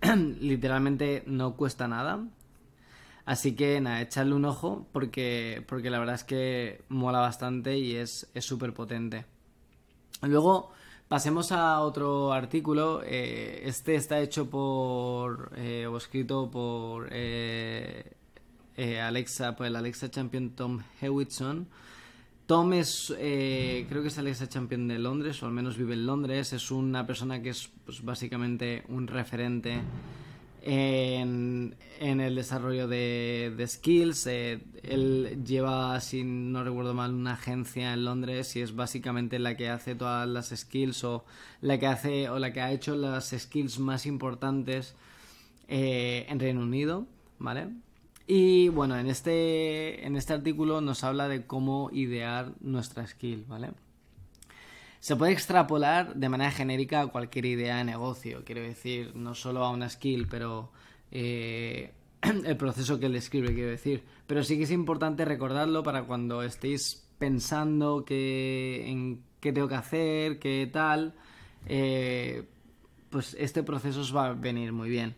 literalmente 0.39 1.23
no 1.25 1.55
cuesta 1.55 1.87
nada. 1.87 2.25
Así 3.25 3.55
que 3.55 3.81
nada, 3.81 4.01
echarle 4.01 4.33
un 4.35 4.45
ojo 4.45 4.87
porque, 4.93 5.63
porque 5.67 5.89
la 5.89 5.99
verdad 5.99 6.15
es 6.15 6.23
que 6.23 6.81
mola 6.89 7.19
bastante 7.19 7.77
y 7.77 7.95
es 7.95 8.27
súper 8.39 8.73
potente. 8.73 9.25
Luego, 10.21 10.71
Pasemos 11.07 11.53
a 11.53 11.79
otro 11.79 12.33
artículo. 12.33 13.01
Eh, 13.05 13.61
este 13.63 13.95
está 13.95 14.19
hecho 14.19 14.49
por 14.49 15.53
eh, 15.55 15.87
o 15.87 15.95
escrito 15.95 16.51
por 16.51 17.07
eh, 17.11 18.11
Alexa, 19.01 19.55
por 19.55 19.67
el 19.67 19.77
Alexa 19.77 20.11
Champion 20.11 20.49
Tom 20.49 20.81
Hewitson. 21.01 21.69
Tom 22.47 22.73
es, 22.73 23.13
creo 23.15 24.01
que 24.01 24.07
es 24.07 24.17
Alexa 24.17 24.47
Champion 24.47 24.87
de 24.87 24.97
Londres, 24.97 25.43
o 25.43 25.45
al 25.45 25.51
menos 25.51 25.77
vive 25.77 25.93
en 25.93 26.05
Londres. 26.05 26.53
Es 26.53 26.71
una 26.71 27.05
persona 27.05 27.41
que 27.41 27.49
es 27.49 27.69
pues, 27.85 28.03
básicamente 28.03 28.83
un 28.87 29.07
referente 29.07 29.81
en, 30.67 31.75
el 31.99 32.35
desarrollo 32.35 32.87
de, 32.87 33.65
skills. 33.67 34.27
Eh, 34.27 34.59
él 34.83 35.43
lleva, 35.45 35.99
si 36.01 36.23
no 36.23 36.63
recuerdo 36.63 36.93
mal, 36.93 37.13
una 37.13 37.33
agencia 37.33 37.93
en 37.93 38.05
Londres 38.05 38.55
y 38.55 38.61
es 38.61 38.75
básicamente 38.75 39.39
la 39.39 39.55
que 39.55 39.69
hace 39.69 39.95
todas 39.95 40.27
las 40.27 40.49
skills 40.49 41.03
o 41.03 41.25
la 41.61 41.79
que 41.79 41.87
hace 41.87 42.29
o 42.29 42.39
la 42.39 42.51
que 42.51 42.61
ha 42.61 42.71
hecho 42.71 42.95
las 42.95 43.29
skills 43.29 43.79
más 43.79 44.05
importantes 44.05 44.95
eh, 45.67 46.25
en 46.29 46.39
Reino 46.39 46.61
Unido, 46.61 47.07
¿vale? 47.39 47.69
Y 48.27 48.67
bueno, 48.67 48.97
en 48.97 49.07
este, 49.07 50.05
en 50.05 50.17
este 50.17 50.33
artículo 50.33 50.81
nos 50.81 51.05
habla 51.05 51.29
de 51.29 51.45
cómo 51.45 51.89
idear 51.93 52.51
nuestra 52.59 53.07
skill, 53.07 53.45
¿vale? 53.47 53.71
Se 54.99 55.15
puede 55.15 55.31
extrapolar 55.31 56.13
de 56.13 56.27
manera 56.27 56.51
genérica 56.51 57.01
a 57.01 57.07
cualquier 57.07 57.45
idea 57.45 57.77
de 57.77 57.85
negocio, 57.85 58.43
quiero 58.43 58.61
decir, 58.61 59.15
no 59.15 59.33
solo 59.33 59.63
a 59.63 59.69
una 59.69 59.89
skill, 59.89 60.27
pero 60.27 60.71
eh, 61.11 61.93
el 62.21 62.57
proceso 62.57 62.99
que 62.99 63.05
él 63.05 63.15
escribe, 63.15 63.53
quiero 63.53 63.69
decir. 63.69 64.03
Pero 64.27 64.43
sí 64.43 64.57
que 64.57 64.63
es 64.63 64.71
importante 64.71 65.23
recordarlo 65.23 65.81
para 65.83 66.03
cuando 66.03 66.43
estéis 66.43 67.07
pensando 67.17 68.03
que, 68.03 68.89
en 68.89 69.21
qué 69.39 69.53
tengo 69.53 69.69
que 69.69 69.75
hacer, 69.75 70.39
qué 70.39 70.69
tal, 70.71 71.13
eh, 71.65 72.43
pues 73.09 73.35
este 73.39 73.63
proceso 73.63 74.01
os 74.01 74.13
va 74.13 74.27
a 74.27 74.33
venir 74.33 74.73
muy 74.73 74.89
bien. 74.89 75.15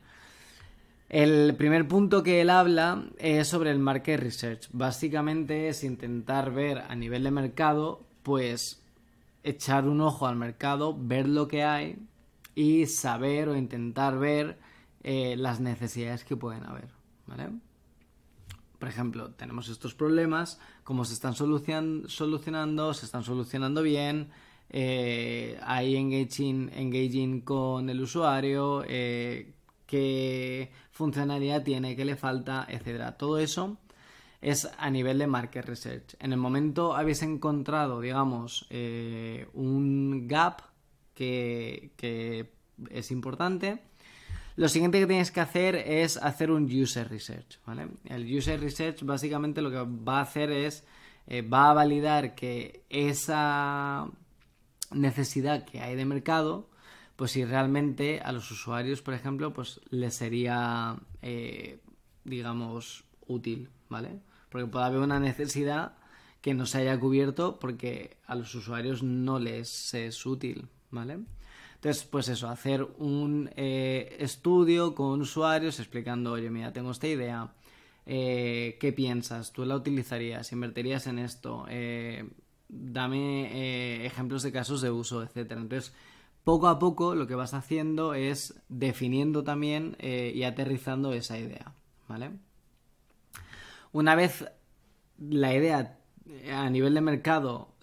El 1.10 1.56
primer 1.56 1.88
punto 1.88 2.22
que 2.22 2.40
él 2.40 2.52
habla 2.52 3.04
es 3.18 3.48
sobre 3.48 3.72
el 3.72 3.80
market 3.80 4.20
research. 4.20 4.70
Básicamente 4.72 5.68
es 5.68 5.84
intentar 5.84 6.54
ver 6.54 6.84
a 6.88 6.96
nivel 6.96 7.24
de 7.24 7.32
mercado, 7.32 8.06
pues 8.22 8.84
echar 9.44 9.88
un 9.88 10.02
ojo 10.02 10.28
al 10.28 10.36
mercado, 10.36 10.96
ver 10.96 11.28
lo 11.28 11.48
que 11.48 11.64
hay 11.64 11.98
y 12.54 12.86
saber 12.86 13.50
o 13.50 13.58
intentar 13.58 14.20
ver 14.20 14.60
eh, 15.02 15.36
las 15.36 15.60
necesidades 15.60 16.24
que 16.24 16.38
pueden 16.38 16.64
haber. 16.64 16.90
¿vale? 17.26 17.50
Por 18.78 18.88
ejemplo, 18.88 19.32
tenemos 19.32 19.68
estos 19.68 19.96
problemas, 19.96 20.60
cómo 20.84 21.06
se 21.06 21.16
están 21.16 21.34
solucionando, 21.34 22.94
se 22.94 23.06
están 23.06 23.24
solucionando 23.24 23.82
bien, 23.82 24.30
eh, 24.70 25.60
hay 25.64 25.96
engaging, 25.96 26.70
engaging 26.72 27.42
con 27.42 27.90
el 27.90 28.00
usuario, 28.00 28.84
eh, 28.88 29.56
qué 29.90 30.72
funcionalidad 30.92 31.64
tiene, 31.64 31.96
qué 31.96 32.06
le 32.06 32.16
falta, 32.16 32.68
etcétera. 32.70 33.18
Todo 33.18 33.40
eso 33.40 33.80
es 34.40 34.70
a 34.78 34.90
nivel 34.92 35.18
de 35.18 35.26
market 35.26 35.66
research. 35.66 36.16
En 36.20 36.32
el 36.32 36.38
momento 36.38 36.96
habéis 36.96 37.24
encontrado, 37.24 38.00
digamos, 38.00 38.68
eh, 38.70 39.48
un 39.54 40.28
gap 40.28 40.62
que, 41.16 42.52
es 42.92 43.12
importante. 43.12 43.82
Lo 44.58 44.70
siguiente 44.70 45.00
que 45.00 45.08
tenéis 45.08 45.32
que 45.32 45.42
hacer 45.42 45.76
es 45.76 46.18
hacer 46.18 46.52
un 46.52 46.66
user 46.66 47.10
research. 47.10 47.60
El 48.06 48.38
user 48.38 48.62
research 48.62 49.02
básicamente 49.02 49.64
lo 49.64 49.72
que 49.72 49.84
va 50.08 50.20
a 50.20 50.22
hacer 50.22 50.52
es, 50.52 50.86
eh, 51.26 51.42
va 51.42 51.72
a 51.72 51.74
validar 51.74 52.36
que 52.36 52.84
esa 52.90 54.08
necesidad 54.92 55.66
que 55.66 55.82
hay 55.82 55.96
de 55.96 56.06
mercado 56.06 56.69
pues 57.20 57.32
si 57.32 57.44
realmente 57.44 58.22
a 58.22 58.32
los 58.32 58.50
usuarios, 58.50 59.02
por 59.02 59.14
ejemplo, 59.14 59.52
pues 59.52 59.82
les 59.90 60.14
sería, 60.14 60.96
eh, 61.22 61.82
digamos, 62.24 63.04
útil, 63.28 63.68
¿vale? 63.90 64.22
Porque 64.50 64.68
puede 64.68 64.86
haber 64.86 65.02
una 65.02 65.20
necesidad 65.20 65.98
que 66.40 66.54
no 66.54 66.66
se 66.66 66.78
haya 66.78 66.98
cubierto 66.98 67.60
porque 67.60 68.16
a 68.26 68.36
los 68.36 68.56
usuarios 68.56 69.04
no 69.04 69.38
les 69.38 69.94
es 69.94 70.26
útil, 70.26 70.70
¿vale? 70.92 71.20
Entonces, 71.76 72.06
pues 72.06 72.30
eso, 72.30 72.48
hacer 72.48 72.88
un 73.00 73.50
eh, 73.58 74.16
estudio 74.20 74.96
con 74.96 75.20
usuarios 75.20 75.78
explicando, 75.82 76.32
oye, 76.32 76.50
mira, 76.50 76.72
tengo 76.72 76.92
esta 76.92 77.10
idea, 77.10 77.52
eh, 78.06 78.78
¿qué 78.80 78.94
piensas? 78.94 79.52
¿Tú 79.52 79.66
la 79.66 79.76
utilizarías? 79.76 80.54
¿Invertirías 80.54 81.06
en 81.06 81.20
esto? 81.20 81.66
dame 82.72 84.06
ejemplos 84.06 84.44
de 84.44 84.54
casos 84.54 84.80
de 84.80 84.92
uso, 84.92 85.22
etcétera. 85.24 85.60
Entonces, 85.60 85.94
poco 86.44 86.68
a 86.68 86.80
poco 86.80 87.16
lo 87.16 87.28
que 87.28 87.36
vas 87.36 87.54
haciendo 87.54 88.14
es 88.14 88.62
definiendo 88.70 89.44
también 89.44 89.96
eh, 90.00 90.32
y 90.34 90.44
aterrizando 90.44 91.14
esa 91.14 91.38
idea, 91.38 91.74
¿vale? 92.08 92.32
Una 93.92 94.16
vez 94.16 94.46
la 95.20 95.54
idea 95.54 96.00
eh, 96.28 96.52
a 96.52 96.70
nivel 96.70 96.94
de 96.94 97.02
mercado 97.02 97.76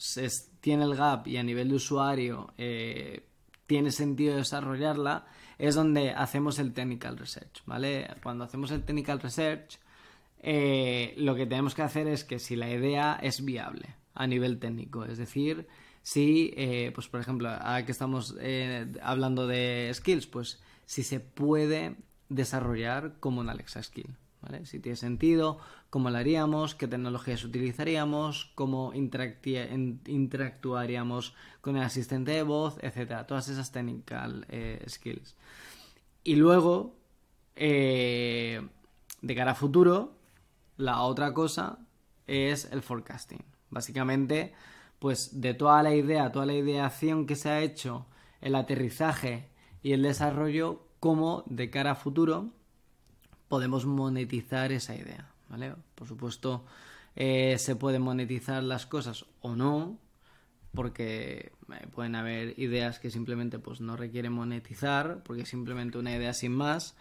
tiene 0.60 0.84
el 0.84 0.96
gap 0.96 1.26
y 1.28 1.36
a 1.36 1.42
nivel 1.42 1.68
de 1.68 1.74
usuario 1.76 2.52
eh, 2.56 3.26
tiene 3.66 3.90
sentido 3.90 4.36
desarrollarla, 4.36 5.26
es 5.58 5.74
donde 5.74 6.10
hacemos 6.10 6.58
el 6.58 6.72
technical 6.72 7.18
research, 7.18 7.62
¿vale? 7.66 8.08
Cuando 8.22 8.44
hacemos 8.44 8.70
el 8.70 8.84
technical 8.84 9.20
research, 9.20 9.78
lo 10.42 11.34
que 11.34 11.46
tenemos 11.46 11.74
que 11.74 11.82
hacer 11.82 12.06
es 12.06 12.24
que 12.24 12.38
si 12.38 12.56
la 12.56 12.70
idea 12.70 13.18
es 13.20 13.44
viable 13.44 13.96
a 14.14 14.26
nivel 14.26 14.58
técnico, 14.58 15.04
es 15.04 15.18
decir, 15.18 15.66
si, 16.06 16.54
eh, 16.56 16.92
pues 16.94 17.08
por 17.08 17.18
ejemplo, 17.18 17.48
ahora 17.48 17.84
que 17.84 17.90
estamos 17.90 18.36
eh, 18.38 18.86
hablando 19.02 19.48
de 19.48 19.90
skills, 19.92 20.28
pues 20.28 20.60
si 20.84 21.02
se 21.02 21.18
puede 21.18 21.96
desarrollar 22.28 23.14
como 23.18 23.40
un 23.40 23.48
Alexa 23.48 23.82
Skill. 23.82 24.14
¿Vale? 24.40 24.66
Si 24.66 24.78
tiene 24.78 24.94
sentido, 24.94 25.58
cómo 25.90 26.08
lo 26.10 26.18
haríamos, 26.18 26.76
qué 26.76 26.86
tecnologías 26.86 27.42
utilizaríamos, 27.42 28.52
cómo 28.54 28.92
interactuaríamos 28.94 31.34
con 31.60 31.76
el 31.76 31.82
asistente 31.82 32.30
de 32.30 32.44
voz, 32.44 32.78
etcétera. 32.82 33.26
Todas 33.26 33.48
esas 33.48 33.72
technical 33.72 34.46
eh, 34.48 34.84
skills. 34.88 35.34
Y 36.22 36.36
luego, 36.36 36.94
de 37.56 38.60
cara 39.34 39.50
a 39.50 39.56
futuro, 39.56 40.14
la 40.76 41.02
otra 41.02 41.34
cosa 41.34 41.80
es 42.28 42.70
el 42.70 42.82
forecasting. 42.82 43.44
Básicamente, 43.70 44.54
pues 44.98 45.40
de 45.40 45.54
toda 45.54 45.82
la 45.82 45.94
idea, 45.94 46.32
toda 46.32 46.46
la 46.46 46.54
ideación 46.54 47.26
que 47.26 47.36
se 47.36 47.50
ha 47.50 47.60
hecho, 47.60 48.06
el 48.40 48.54
aterrizaje 48.54 49.48
y 49.82 49.92
el 49.92 50.02
desarrollo, 50.02 50.82
cómo 51.00 51.44
de 51.46 51.70
cara 51.70 51.92
a 51.92 51.94
futuro 51.96 52.50
podemos 53.48 53.86
monetizar 53.86 54.72
esa 54.72 54.94
idea, 54.94 55.30
¿vale? 55.48 55.74
Por 55.94 56.08
supuesto, 56.08 56.64
eh, 57.14 57.56
se 57.58 57.76
pueden 57.76 58.02
monetizar 58.02 58.62
las 58.62 58.86
cosas 58.86 59.24
o 59.40 59.54
no, 59.54 59.98
porque 60.74 61.52
eh, 61.72 61.86
pueden 61.94 62.14
haber 62.14 62.58
ideas 62.58 62.98
que 62.98 63.10
simplemente 63.10 63.58
pues 63.58 63.80
no 63.80 63.96
requieren 63.96 64.32
monetizar, 64.32 65.22
porque 65.22 65.42
es 65.42 65.48
simplemente 65.48 65.98
una 65.98 66.14
idea 66.14 66.34
sin 66.34 66.52
más, 66.52 66.96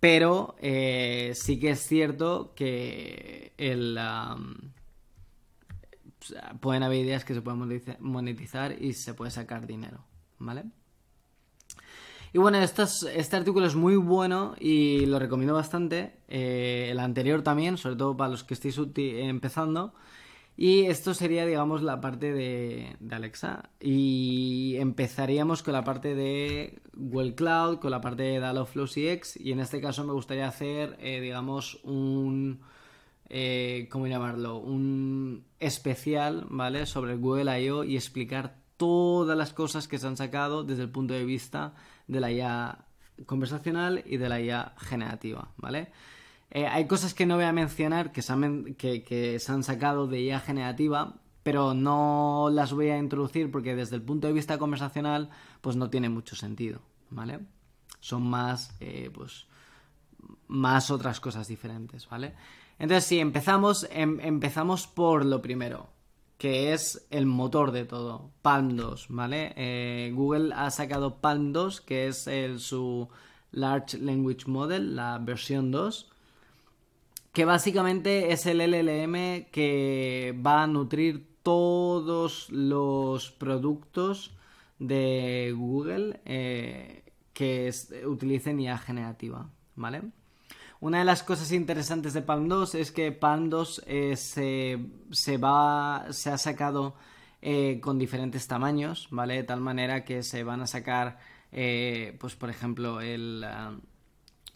pero 0.00 0.56
eh, 0.60 1.32
sí 1.34 1.58
que 1.58 1.70
es 1.70 1.80
cierto 1.80 2.52
que 2.54 3.52
el 3.56 3.98
pueden 6.60 6.82
haber 6.82 6.98
ideas 7.04 7.24
que 7.24 7.34
se 7.34 7.42
pueden 7.42 7.82
monetizar 8.00 8.80
y 8.80 8.92
se 8.94 9.14
puede 9.14 9.30
sacar 9.30 9.66
dinero, 9.66 10.04
¿vale? 10.38 10.64
Y 12.34 12.38
bueno, 12.38 12.58
este 12.58 13.36
artículo 13.36 13.66
es 13.66 13.74
muy 13.74 13.96
bueno 13.96 14.54
y 14.58 15.04
lo 15.04 15.18
recomiendo 15.18 15.52
bastante. 15.52 16.14
Eh, 16.28 16.88
el 16.90 16.98
anterior 16.98 17.42
también, 17.42 17.76
sobre 17.76 17.96
todo 17.96 18.16
para 18.16 18.30
los 18.30 18.42
que 18.42 18.54
estéis 18.54 18.80
empezando. 18.96 19.92
Y 20.56 20.86
esto 20.86 21.12
sería, 21.12 21.44
digamos, 21.44 21.82
la 21.82 22.00
parte 22.00 22.32
de, 22.32 22.96
Alexa. 23.10 23.70
Y 23.80 24.76
empezaríamos 24.78 25.62
con 25.62 25.74
la 25.74 25.84
parte 25.84 26.14
de 26.14 26.80
Google 26.94 27.34
Cloud, 27.34 27.80
con 27.80 27.90
la 27.90 28.00
parte 28.00 28.22
de 28.22 28.38
Dialogflow 28.38 28.86
CX. 28.86 29.36
Y 29.38 29.52
en 29.52 29.60
este 29.60 29.82
caso 29.82 30.02
me 30.04 30.12
gustaría 30.14 30.48
hacer, 30.48 30.96
eh, 31.00 31.20
digamos, 31.20 31.80
un 31.84 32.60
eh, 33.34 33.88
¿cómo 33.90 34.06
llamarlo? 34.06 34.58
Un 34.58 35.46
especial, 35.58 36.46
¿vale? 36.50 36.84
Sobre 36.84 37.16
Google 37.16 37.62
I.O. 37.62 37.82
y 37.82 37.96
explicar 37.96 38.58
todas 38.76 39.38
las 39.38 39.54
cosas 39.54 39.88
que 39.88 39.98
se 39.98 40.06
han 40.06 40.18
sacado 40.18 40.64
desde 40.64 40.82
el 40.82 40.90
punto 40.90 41.14
de 41.14 41.24
vista 41.24 41.74
de 42.08 42.20
la 42.20 42.30
IA 42.30 42.84
conversacional 43.24 44.02
y 44.04 44.18
de 44.18 44.28
la 44.28 44.38
IA 44.38 44.74
generativa, 44.76 45.48
¿vale? 45.56 45.90
Eh, 46.50 46.66
hay 46.66 46.86
cosas 46.86 47.14
que 47.14 47.24
no 47.24 47.36
voy 47.36 47.44
a 47.44 47.52
mencionar 47.52 48.12
que 48.12 48.20
se, 48.20 48.34
han, 48.34 48.74
que, 48.74 49.38
se 49.40 49.52
han 49.52 49.62
sacado 49.62 50.06
de 50.06 50.20
IA 50.20 50.40
generativa, 50.40 51.14
pero 51.42 51.72
no 51.72 52.50
las 52.52 52.74
voy 52.74 52.90
a 52.90 52.98
introducir 52.98 53.50
porque 53.50 53.74
desde 53.74 53.96
el 53.96 54.02
punto 54.02 54.26
de 54.26 54.34
vista 54.34 54.58
conversacional, 54.58 55.30
pues 55.62 55.76
no 55.76 55.88
tiene 55.88 56.10
mucho 56.10 56.36
sentido, 56.36 56.82
¿vale? 57.08 57.40
Son 58.00 58.22
más, 58.22 58.76
eh, 58.80 59.10
pues, 59.14 59.46
más 60.48 60.90
otras 60.90 61.18
cosas 61.18 61.48
diferentes, 61.48 62.06
¿vale? 62.10 62.34
Entonces, 62.82 63.04
si 63.04 63.20
empezamos, 63.20 63.86
em, 63.92 64.18
empezamos 64.22 64.88
por 64.88 65.24
lo 65.24 65.40
primero, 65.40 65.90
que 66.36 66.72
es 66.72 67.06
el 67.10 67.26
motor 67.26 67.70
de 67.70 67.84
todo, 67.84 68.32
Palm 68.42 68.74
2, 68.74 69.06
¿vale? 69.08 69.52
Eh, 69.54 70.10
Google 70.12 70.52
ha 70.52 70.68
sacado 70.72 71.20
Palm 71.20 71.52
2, 71.52 71.80
que 71.80 72.08
es 72.08 72.28
su 72.58 73.08
Large 73.52 73.98
Language 73.98 74.48
Model, 74.48 74.96
la 74.96 75.18
versión 75.18 75.70
2, 75.70 76.10
que 77.32 77.44
básicamente 77.44 78.32
es 78.32 78.46
el 78.46 78.60
LLM 78.60 79.46
que 79.52 80.36
va 80.44 80.64
a 80.64 80.66
nutrir 80.66 81.24
todos 81.44 82.50
los 82.50 83.30
productos 83.30 84.32
de 84.80 85.54
Google 85.56 86.20
eh, 86.24 87.04
que 87.32 87.72
utilicen 88.06 88.58
IA 88.58 88.76
generativa, 88.76 89.48
¿vale? 89.76 90.02
Una 90.82 90.98
de 90.98 91.04
las 91.04 91.22
cosas 91.22 91.52
interesantes 91.52 92.12
de 92.12 92.22
Palm 92.22 92.48
2 92.48 92.74
es 92.74 92.90
que 92.90 93.12
Palm 93.12 93.50
2 93.50 93.84
eh, 93.86 94.16
se, 94.16 95.36
va, 95.36 96.06
se 96.10 96.30
ha 96.30 96.36
sacado 96.36 96.96
eh, 97.40 97.78
con 97.80 98.00
diferentes 98.00 98.48
tamaños, 98.48 99.06
¿vale? 99.12 99.34
De 99.34 99.44
tal 99.44 99.60
manera 99.60 100.04
que 100.04 100.24
se 100.24 100.42
van 100.42 100.60
a 100.60 100.66
sacar, 100.66 101.20
eh, 101.52 102.16
pues 102.18 102.34
por 102.34 102.50
ejemplo, 102.50 103.00
el... 103.00 103.44
Ah, 103.44 103.76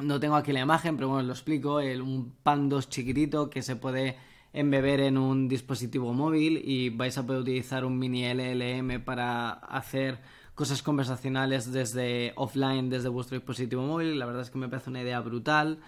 no 0.01 0.19
tengo 0.19 0.35
aquí 0.35 0.53
la 0.53 0.59
imagen, 0.59 0.97
pero 0.97 1.11
bueno, 1.11 1.23
lo 1.29 1.33
explico. 1.33 1.79
El, 1.79 2.03
un 2.03 2.33
Palm 2.43 2.69
2 2.71 2.89
chiquitito 2.89 3.49
que 3.49 3.63
se 3.63 3.77
puede 3.77 4.17
embeber 4.53 5.03
en 5.03 5.19
un 5.19 5.47
dispositivo 5.47 6.13
móvil 6.13 6.61
y 6.61 6.89
vais 6.91 7.17
a 7.19 7.25
poder 7.25 7.43
utilizar 7.43 7.85
un 7.85 8.01
mini 8.01 8.25
LLM 8.25 9.01
para 9.05 9.51
hacer 9.51 10.19
cosas 10.57 10.83
conversacionales 10.83 11.71
desde 11.71 12.33
offline, 12.35 12.91
desde 12.91 13.11
vuestro 13.11 13.37
dispositivo 13.37 13.83
móvil. 13.83 14.19
La 14.19 14.27
verdad 14.27 14.43
es 14.43 14.51
que 14.51 14.59
me 14.59 14.69
parece 14.69 14.91
una 14.91 15.03
idea 15.03 15.21
brutal. 15.21 15.79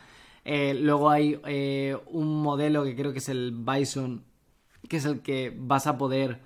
Eh, 0.50 0.72
luego 0.72 1.10
hay 1.10 1.38
eh, 1.44 1.94
un 2.06 2.40
modelo 2.40 2.82
que 2.82 2.96
creo 2.96 3.12
que 3.12 3.18
es 3.18 3.28
el 3.28 3.52
Bison, 3.52 4.24
que 4.88 4.96
es 4.96 5.04
el 5.04 5.20
que 5.20 5.54
vas 5.54 5.86
a 5.86 5.98
poder 5.98 6.40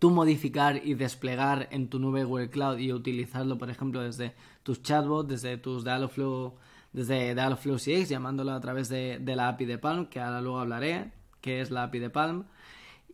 tú 0.00 0.10
modificar 0.10 0.84
y 0.84 0.94
desplegar 0.94 1.68
en 1.70 1.88
tu 1.90 2.00
nube 2.00 2.24
Google 2.24 2.50
Cloud 2.50 2.78
y 2.78 2.92
utilizarlo, 2.92 3.56
por 3.56 3.70
ejemplo, 3.70 4.02
desde 4.02 4.34
tus 4.64 4.82
chatbots, 4.82 5.28
desde 5.28 5.58
tus 5.58 5.84
Dialogflow, 5.84 6.56
desde 6.92 7.36
Dialogflow 7.36 7.76
CX, 7.76 8.08
llamándolo 8.08 8.50
a 8.50 8.60
través 8.60 8.88
de, 8.88 9.20
la 9.24 9.46
API 9.46 9.66
de 9.66 9.78
Palm, 9.78 10.06
que 10.06 10.18
ahora 10.18 10.40
luego 10.40 10.58
hablaré, 10.58 11.12
que 11.40 11.60
es 11.60 11.70
la 11.70 11.84
API 11.84 12.00
de 12.00 12.10
Palm. 12.10 12.46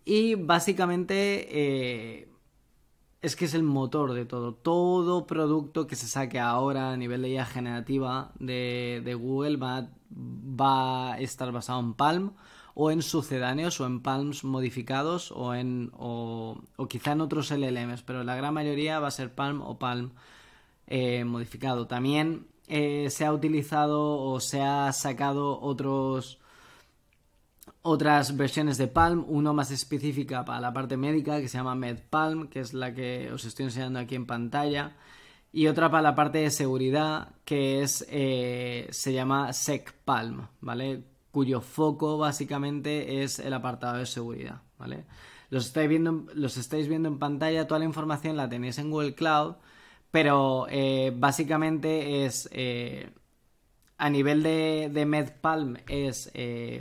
Y 0.07 0.35
básicamente 0.35 1.47
eh, 1.51 2.29
es 3.25 3.37
que 3.37 3.47
es 3.47 3.55
el 3.55 3.63
motor 3.63 4.13
de 4.13 4.27
todo. 4.27 4.53
Todo 4.53 5.27
producto 5.27 5.87
que 5.87 5.97
se 5.97 6.07
saque 6.07 6.39
ahora 6.39 6.93
a 6.93 6.97
nivel 6.99 7.23
de 7.23 7.31
IA 7.31 7.47
generativa 7.47 8.33
de, 8.39 9.17
Google 9.19 9.57
va, 9.57 9.89
va 10.11 11.15
a 11.15 11.19
estar 11.19 11.51
basado 11.51 11.81
en 11.81 11.95
Palm 11.95 12.33
o 12.75 12.91
en 12.91 13.01
sucedáneos 13.01 13.81
o 13.81 13.87
en 13.87 14.03
Palms 14.03 14.45
modificados 14.45 15.33
o 15.33 15.55
en 15.55 15.91
o, 15.95 16.61
quizá 16.87 17.13
en 17.13 17.23
otros 17.23 17.51
LLMs, 17.51 18.03
pero 18.03 18.25
la 18.25 18.37
gran 18.37 18.53
mayoría 18.53 19.01
va 19.01 19.09
a 19.09 19.11
ser 19.11 19.35
Palm 19.35 19.63
o 19.63 19.79
Palm 19.79 20.11
eh, 20.87 21.25
modificado. 21.25 21.87
También 21.87 22.47
eh, 22.69 23.09
se 23.09 23.25
ha 23.25 23.33
utilizado 23.33 24.21
o 24.21 24.39
se 24.39 24.61
ha 24.61 24.93
sacado 24.93 25.59
otros 25.63 26.41
otras 27.87 28.39
versiones 28.39 28.79
de 28.79 28.89
Palm, 28.89 29.27
uno 29.29 29.53
más 29.53 29.71
específica 29.71 30.43
para 30.47 30.59
la 30.59 30.73
parte 30.73 30.97
médica 30.97 31.39
que 31.43 31.49
se 31.49 31.59
llama 31.59 31.75
MedPalm, 31.75 32.49
que 32.49 32.61
es 32.61 32.73
la 32.73 32.95
que 32.95 33.31
os 33.31 33.45
estoy 33.45 33.67
enseñando 33.67 33.99
aquí 33.99 34.15
en 34.15 34.25
pantalla, 34.25 34.97
y 35.53 35.67
otra 35.67 35.91
para 35.91 36.03
la 36.03 36.15
parte 36.15 36.39
de 36.39 36.51
seguridad 36.51 37.35
que 37.45 37.83
es 37.83 38.07
eh, 38.09 38.89
se 38.91 39.13
llama 39.13 39.53
SecPalm, 39.53 40.49
¿vale? 40.63 41.05
cuyo 41.31 41.61
foco 41.61 42.17
básicamente 42.17 43.23
es 43.23 43.39
el 43.39 43.53
apartado 43.53 43.99
de 43.99 44.07
seguridad, 44.07 44.63
¿vale? 44.79 45.05
Los 45.51 45.67
estáis 45.67 45.89
viendo, 45.91 46.25
los 46.33 46.57
estáis 46.57 46.89
viendo 46.89 47.09
en 47.11 47.19
pantalla, 47.19 47.67
toda 47.67 47.81
la 47.81 47.85
información 47.85 48.39
la 48.39 48.49
tenéis 48.49 48.79
en 48.79 48.91
Google 48.91 49.15
Cloud, 49.15 49.57
pero 50.11 50.67
eh, 50.71 51.13
básicamente 51.15 52.25
es 52.25 52.49
eh, 52.51 53.11
a 53.99 54.09
nivel 54.09 54.43
de, 54.43 54.91
de 54.91 55.05
MedPalm 55.05 55.77
es 55.87 56.33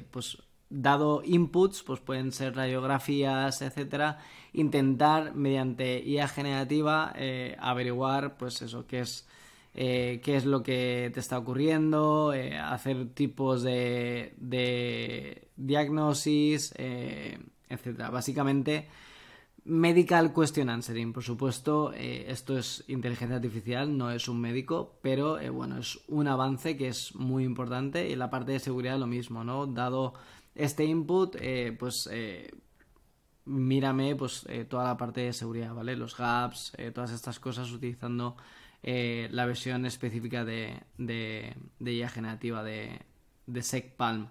pues 0.10 0.38
dado 0.82 1.22
inputs, 1.24 1.84
pues 1.84 2.00
pueden 2.00 2.32
ser 2.32 2.56
radiografías, 2.56 3.62
etcétera, 3.62 4.20
intentar 4.53 5.36
mediante 5.36 6.03
IA 6.03 6.27
generativa 6.27 7.13
averiguar 7.60 8.38
pues 8.38 8.62
eso 8.62 8.86
que 8.88 9.01
es 9.01 9.27
eh, 9.75 10.22
qué 10.24 10.36
es 10.36 10.46
lo 10.46 10.62
que 10.62 11.10
te 11.13 11.20
está 11.20 11.38
ocurriendo, 11.39 12.32
eh, 12.34 12.58
hacer 12.58 13.10
tipos 13.10 13.63
de, 13.63 14.36
de 14.38 15.48
diagnosis, 15.56 16.74
eh, 16.77 17.39
etc. 17.70 18.12
Básicamente, 18.12 18.88
medical 19.65 20.32
question 20.32 20.70
answering. 20.70 21.12
Por 21.12 21.24
supuesto, 21.24 21.92
esto 21.94 22.58
es 22.58 22.84
inteligencia 22.88 23.38
artificial, 23.38 23.98
no 23.98 24.12
es 24.12 24.27
un 24.27 24.39
médico, 24.39 25.00
pero 25.01 25.39
bueno, 25.51 25.80
es 25.80 26.00
un 26.08 26.27
avance 26.27 26.77
que 26.77 26.89
es 26.89 27.15
muy 27.15 27.44
importante 27.44 28.08
y 28.08 28.13
en 28.13 28.20
la 28.20 28.30
parte 28.30 28.51
de 28.51 28.60
seguridad 28.60 29.00
lo 29.00 29.08
mismo, 29.08 29.44
¿no? 29.44 29.65
Dado 29.65 30.13
este 30.55 30.86
input, 30.86 31.38
pues 31.79 32.10
mírame 33.45 34.15
pues 34.15 34.45
toda 34.69 34.86
la 34.86 34.98
parte 34.98 35.22
de 35.22 35.33
seguridad, 35.33 35.74
¿vale? 35.74 35.95
Los 35.95 36.15
gaps, 36.17 36.74
todas 36.93 37.12
estas 37.12 37.39
cosas 37.39 37.72
utilizando 37.72 38.36
eh, 38.86 39.29
la 39.31 39.45
versión 39.45 39.86
específica 39.86 40.43
de, 40.43 40.81
de, 40.98 41.55
de 41.79 41.93
IA 41.93 42.10
generativa 42.10 42.63
de, 42.63 43.00
de 43.48 43.63
SecPalm. 43.63 44.27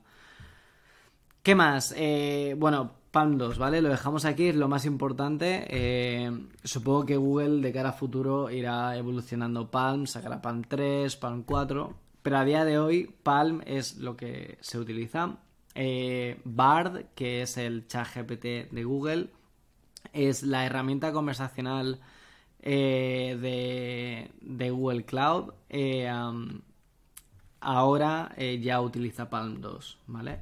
¿Qué 1.42 1.54
más? 1.54 1.94
Eh, 1.96 2.54
bueno, 2.58 2.92
Palm 3.10 3.38
2, 3.38 3.56
¿vale? 3.56 3.80
Lo 3.80 3.88
dejamos 3.88 4.26
aquí, 4.26 4.48
es 4.48 4.56
lo 4.56 4.68
más 4.68 4.84
importante. 4.84 5.66
Eh, 5.70 6.30
supongo 6.64 7.06
que 7.06 7.16
Google 7.16 7.62
de 7.62 7.72
cara 7.72 7.88
a 7.88 7.92
futuro 7.94 8.50
irá 8.50 8.94
evolucionando 8.94 9.70
Palm, 9.70 10.06
sacará 10.06 10.42
Palm 10.42 10.62
3, 10.68 11.16
Palm 11.16 11.44
4, 11.44 11.94
pero 12.22 12.36
a 12.36 12.44
día 12.44 12.66
de 12.66 12.78
hoy 12.78 13.10
Palm 13.22 13.62
es 13.64 13.96
lo 13.96 14.18
que 14.18 14.58
se 14.60 14.78
utiliza. 14.78 15.38
Bard, 16.44 17.06
que 17.14 17.42
es 17.42 17.56
el 17.56 17.86
chat 17.86 18.06
GPT 18.14 18.70
de 18.70 18.84
Google, 18.84 19.28
es 20.12 20.42
la 20.42 20.66
herramienta 20.66 21.12
conversacional 21.12 22.00
eh, 22.60 24.28
de, 24.40 24.70
Google 24.70 25.04
Cloud 25.04 25.52
eh, 25.68 26.08
ahora 27.60 28.32
eh, 28.36 28.60
ya 28.60 28.80
utiliza 28.80 29.28
Palm 29.30 29.60
2, 29.60 29.98
¿vale? 30.06 30.40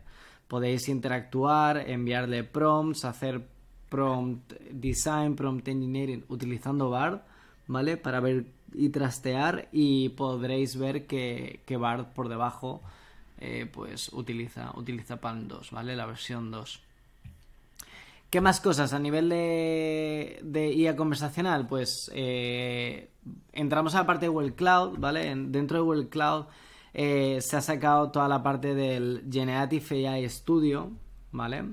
Podéis 0.49 0.88
interactuar, 0.88 1.88
enviarle 1.88 2.45
prompts, 2.45 3.05
hacer 3.05 3.47
prompt 3.88 4.53
design, 4.71 5.37
prompt 5.37 5.69
engineering 5.69 6.25
utilizando 6.29 6.90
Bard, 6.90 7.23
¿vale? 7.66 7.97
Para 7.97 8.21
ver 8.21 8.47
y 8.73 8.88
trastear 8.90 9.69
y 9.73 10.11
podréis 10.11 10.77
ver 10.77 11.07
que 11.07 11.77
Bard 11.79 12.12
por 12.12 12.29
debajo 12.29 12.83
pues 13.72 14.11
utiliza, 14.12 14.72
utiliza 14.76 15.20
Palm 15.20 15.48
2, 15.48 15.70
¿vale? 15.70 15.96
La 15.96 16.07
versión 16.07 16.50
2. 16.50 16.83
¿Qué 18.31 18.40
más 18.40 18.61
cosas 18.61 18.92
a 18.92 19.00
nivel 19.00 19.29
de, 19.29 20.72
IA 20.76 20.94
conversacional? 20.94 21.66
Pues 21.66 22.12
eh, 22.14 23.11
entramos 23.53 23.96
a 23.96 23.98
la 23.98 24.07
parte 24.07 24.26
de 24.26 24.29
Google 24.29 24.55
Cloud, 24.55 24.98
¿vale? 24.98 25.35
dentro 25.35 25.79
de 25.79 25.83
Google 25.83 26.09
Cloud 26.09 26.44
eh, 26.94 27.38
se 27.40 27.57
ha 27.57 27.61
sacado 27.61 28.12
toda 28.12 28.29
la 28.29 28.44
parte 28.44 28.74
del 28.74 29.24
Generative 29.29 30.09
AI 30.09 30.29
Studio, 30.29 30.92
¿vale? 31.33 31.64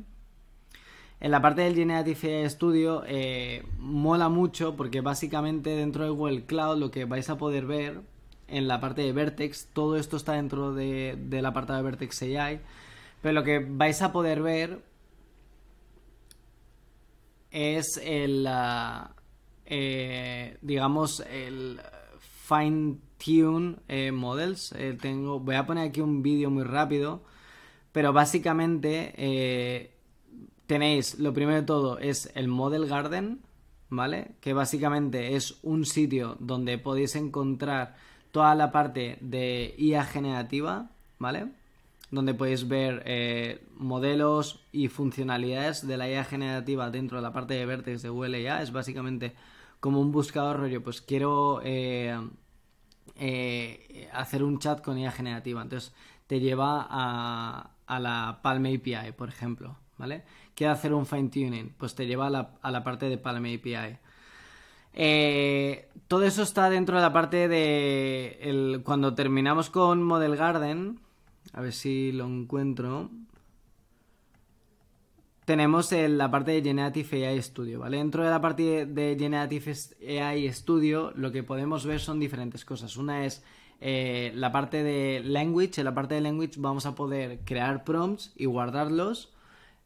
En 1.20 1.32
la 1.32 1.44
parte 1.44 1.62
del 1.62 1.76
Generative 1.76 2.42
AI 2.42 2.50
Studio 2.50 3.04
eh, 3.06 3.64
mola 3.78 4.28
mucho 4.28 4.76
porque 4.76 5.02
básicamente 5.02 5.72
dentro 5.72 6.06
de 6.06 6.10
Google 6.10 6.46
Cloud 6.46 6.80
lo 6.80 6.90
que 6.90 7.06
vais 7.06 7.30
a 7.30 7.38
poder 7.38 7.68
ver 7.68 8.02
en 8.48 8.68
la 8.68 8.80
parte 8.80 9.02
de 9.02 9.12
Vertex, 9.12 9.68
todo 9.74 9.98
esto 9.98 10.18
está 10.18 10.34
dentro 10.34 10.74
de, 10.74 11.18
del 11.18 11.46
apartado 11.46 11.78
de 11.78 11.84
Vertex 11.84 12.22
AI, 12.22 12.62
pero 13.22 13.34
lo 13.34 13.44
que 13.44 13.60
vais 13.60 14.02
a 14.02 14.12
poder 14.12 14.42
ver 14.42 14.80
es 17.52 18.00
el, 18.04 18.46
ah, 18.48 19.16
eh, 19.66 20.58
digamos, 20.62 21.22
el 21.22 21.80
fine 22.20 22.98
tune 23.18 23.78
eh, 23.88 24.12
models. 24.12 24.72
Eh, 24.74 24.98
tengo, 25.00 25.40
voy 25.40 25.56
a 25.56 25.66
poner 25.66 25.90
aquí 25.90 26.02
un 26.02 26.22
vídeo 26.22 26.50
muy 26.50 26.64
rápido, 26.64 27.24
pero 27.92 28.14
básicamente 28.14 29.92
tenéis, 30.68 31.18
lo 31.18 31.34
primero 31.34 31.58
de 31.58 31.66
todo 31.66 31.98
es 32.00 32.32
el 32.36 32.48
Model 32.48 32.86
Garden, 32.86 33.42
¿vale? 33.90 34.36
Que 34.42 34.54
básicamente 34.54 35.36
es 35.36 35.58
un 35.64 35.86
sitio 35.86 36.38
donde 36.40 36.78
podéis 36.78 37.16
encontrar 37.16 37.96
toda 38.38 38.54
la 38.54 38.72
parte 38.72 39.18
de 39.20 39.74
IA 39.80 40.04
generativa, 40.04 40.92
¿vale? 41.18 41.48
donde 42.12 42.36
podéis 42.36 42.68
ver 42.68 43.02
eh, 43.08 43.66
modelos 43.78 44.64
y 44.72 44.90
funcionalidades 44.90 45.88
de 45.88 45.98
la 45.98 46.08
IA 46.08 46.24
generativa 46.24 46.92
dentro 46.92 47.18
de 47.18 47.24
la 47.24 47.34
parte 47.34 47.56
de 47.56 47.66
Vertex 47.66 48.04
de 48.04 48.10
Google. 48.10 48.62
Es 48.62 48.72
básicamente 48.72 49.34
como 49.80 50.00
un 50.00 50.12
buscador 50.12 50.58
rollo, 50.60 50.84
pues 50.84 51.02
quiero 51.02 51.62
eh, 51.64 52.16
eh, 53.16 54.08
hacer 54.14 54.44
un 54.44 54.60
chat 54.60 54.84
con 54.84 55.00
IA 55.00 55.12
generativa. 55.12 55.64
Entonces 55.64 55.92
te 56.28 56.40
lleva 56.40 56.86
a, 56.88 57.72
a, 57.88 58.00
la 58.00 58.40
Palm 58.44 58.68
API, 58.68 59.14
por 59.18 59.30
ejemplo, 59.30 59.78
¿vale? 59.98 60.26
Quiero 60.54 60.74
hacer 60.74 60.94
un 60.94 61.08
fine 61.08 61.30
tuning, 61.30 61.74
pues 61.76 61.96
te 61.96 62.06
lleva 62.06 62.28
a 62.28 62.30
la, 62.30 62.52
a 62.62 62.70
la 62.70 62.84
parte 62.84 63.10
de 63.10 63.18
Palm 63.18 63.46
API. 63.46 63.98
Todo 66.08 66.24
eso 66.24 66.42
está 66.42 66.70
dentro 66.70 66.96
de 66.96 67.02
la 67.02 67.14
parte 67.14 67.48
de 67.48 68.82
cuando 68.84 69.14
terminamos 69.14 69.70
con 69.70 70.02
Model 70.04 70.36
Garden, 70.36 71.00
a 71.54 71.62
ver 71.62 71.74
si 71.74 72.12
lo 72.12 72.26
encuentro. 72.26 73.10
Tenemos 75.46 75.94
la 75.94 76.30
parte 76.30 76.52
de 76.52 76.62
Generative 76.62 77.28
AI 77.28 77.42
Studio, 77.42 77.80
¿vale? 77.80 77.98
Dentro 77.98 78.24
de 78.24 78.30
la 78.30 78.42
parte 78.42 78.86
de 78.86 79.16
Generative 79.18 79.74
AI 80.22 80.52
Studio 80.52 81.14
lo 81.16 81.32
que 81.32 81.42
podemos 81.42 81.86
ver 81.86 82.02
son 82.02 82.20
diferentes 82.20 82.66
cosas. 82.66 82.98
Una 82.98 83.24
es 83.24 83.44
eh, 83.80 84.32
la 84.36 84.52
parte 84.52 84.84
de 84.84 85.22
Language. 85.24 85.80
En 85.80 85.86
la 85.86 85.94
parte 85.94 86.16
de 86.16 86.22
Language 86.22 86.56
vamos 86.58 86.86
a 86.86 86.96
poder 86.96 87.40
crear 87.46 87.84
prompts 87.84 88.34
y 88.36 88.46
guardarlos. 88.46 89.32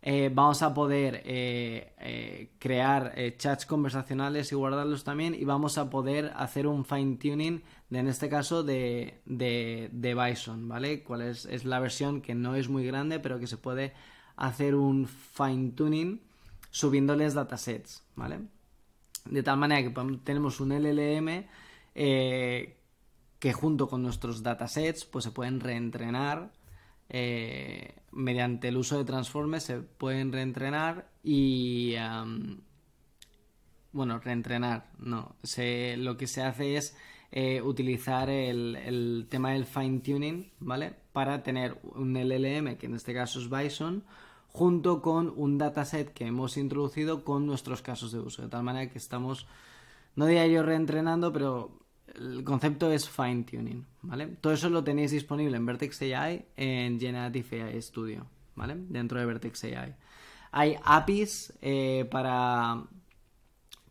Eh, 0.03 0.31
vamos 0.33 0.63
a 0.63 0.73
poder 0.73 1.21
eh, 1.25 2.49
crear 2.57 3.13
chats 3.37 3.65
conversacionales 3.65 4.51
y 4.51 4.55
guardarlos 4.55 5.03
también. 5.03 5.35
Y 5.35 5.45
vamos 5.45 5.77
a 5.77 5.89
poder 5.89 6.31
hacer 6.35 6.67
un 6.67 6.85
fine 6.85 7.17
tuning 7.17 7.61
en 7.91 8.07
este 8.07 8.29
caso 8.29 8.63
de, 8.63 9.21
de, 9.25 9.89
Bison, 10.15 10.67
¿vale? 10.67 11.03
Cuál 11.03 11.21
es, 11.23 11.45
es, 11.45 11.65
la 11.65 11.79
versión 11.79 12.21
que 12.21 12.33
no 12.35 12.55
es 12.55 12.69
muy 12.69 12.85
grande, 12.85 13.19
pero 13.19 13.39
que 13.39 13.47
se 13.47 13.57
puede 13.57 13.93
hacer 14.37 14.75
un 14.75 15.07
fine 15.07 15.71
tuning 15.71 16.21
subiéndoles 16.71 17.33
datasets, 17.33 18.03
¿vale? 18.15 18.39
De 19.25 19.43
tal 19.43 19.57
manera 19.57 19.83
que 19.83 20.17
tenemos 20.23 20.59
un 20.59 20.71
LLM 20.71 21.45
eh, 21.93 22.77
que 23.39 23.53
junto 23.53 23.87
con 23.87 24.01
nuestros 24.01 24.41
datasets 24.41 25.05
pues 25.05 25.25
se 25.25 25.31
pueden 25.31 25.59
reentrenar 25.59 26.51
eh, 27.13 27.95
mediante 28.11 28.69
el 28.69 28.77
uso 28.77 28.97
de 28.97 29.03
transformers 29.03 29.65
se 29.65 29.79
pueden 29.79 30.31
reentrenar 30.31 31.11
y 31.23 31.95
bueno 33.91 34.19
reentrenar 34.19 34.89
no 34.97 35.35
lo 35.97 36.17
que 36.17 36.27
se 36.27 36.41
hace 36.41 36.77
es 36.77 36.95
eh, 37.33 37.61
utilizar 37.61 38.29
el, 38.29 38.77
el, 38.77 39.27
tema 39.29 39.51
del 39.51 39.65
fine 39.65 39.99
tuning 39.99 40.51
vale 40.59 40.93
para 41.11 41.43
tener 41.43 41.77
un 41.83 42.13
LLM 42.13 42.77
que 42.77 42.85
en 42.85 42.95
este 42.95 43.13
caso 43.13 43.39
es 43.39 43.49
Bison 43.49 44.05
junto 44.47 45.01
con 45.01 45.33
un 45.35 45.57
dataset 45.57 46.13
que 46.13 46.27
hemos 46.27 46.55
introducido 46.55 47.23
con 47.23 47.45
nuestros 47.45 47.81
casos 47.81 48.11
de 48.11 48.19
uso. 48.19 48.41
De 48.41 48.49
tal 48.49 48.63
manera 48.63 48.89
que 48.89 48.97
estamos 48.97 49.47
no 50.15 50.25
diría 50.25 50.47
yo 50.47 50.63
reentrenando 50.63 51.31
pero 51.31 51.80
el 52.15 52.43
concepto 52.43 52.91
es 52.91 53.09
fine 53.09 53.43
tuning, 53.43 53.85
¿vale? 54.01 54.27
Todo 54.27 54.53
eso 54.53 54.69
lo 54.69 54.83
tenéis 54.83 55.11
disponible 55.11 55.57
en 55.57 55.65
Vertex 55.65 56.01
AI 56.01 56.45
en 56.55 56.99
Generative 56.99 57.63
AI 57.63 57.81
Studio, 57.81 58.27
¿vale? 58.55 58.75
Dentro 58.89 59.19
de 59.19 59.25
Vertex 59.25 59.63
AI. 59.65 59.95
Hay 60.51 60.75
APIs 60.83 61.53
eh, 61.61 62.07
para, 62.11 62.83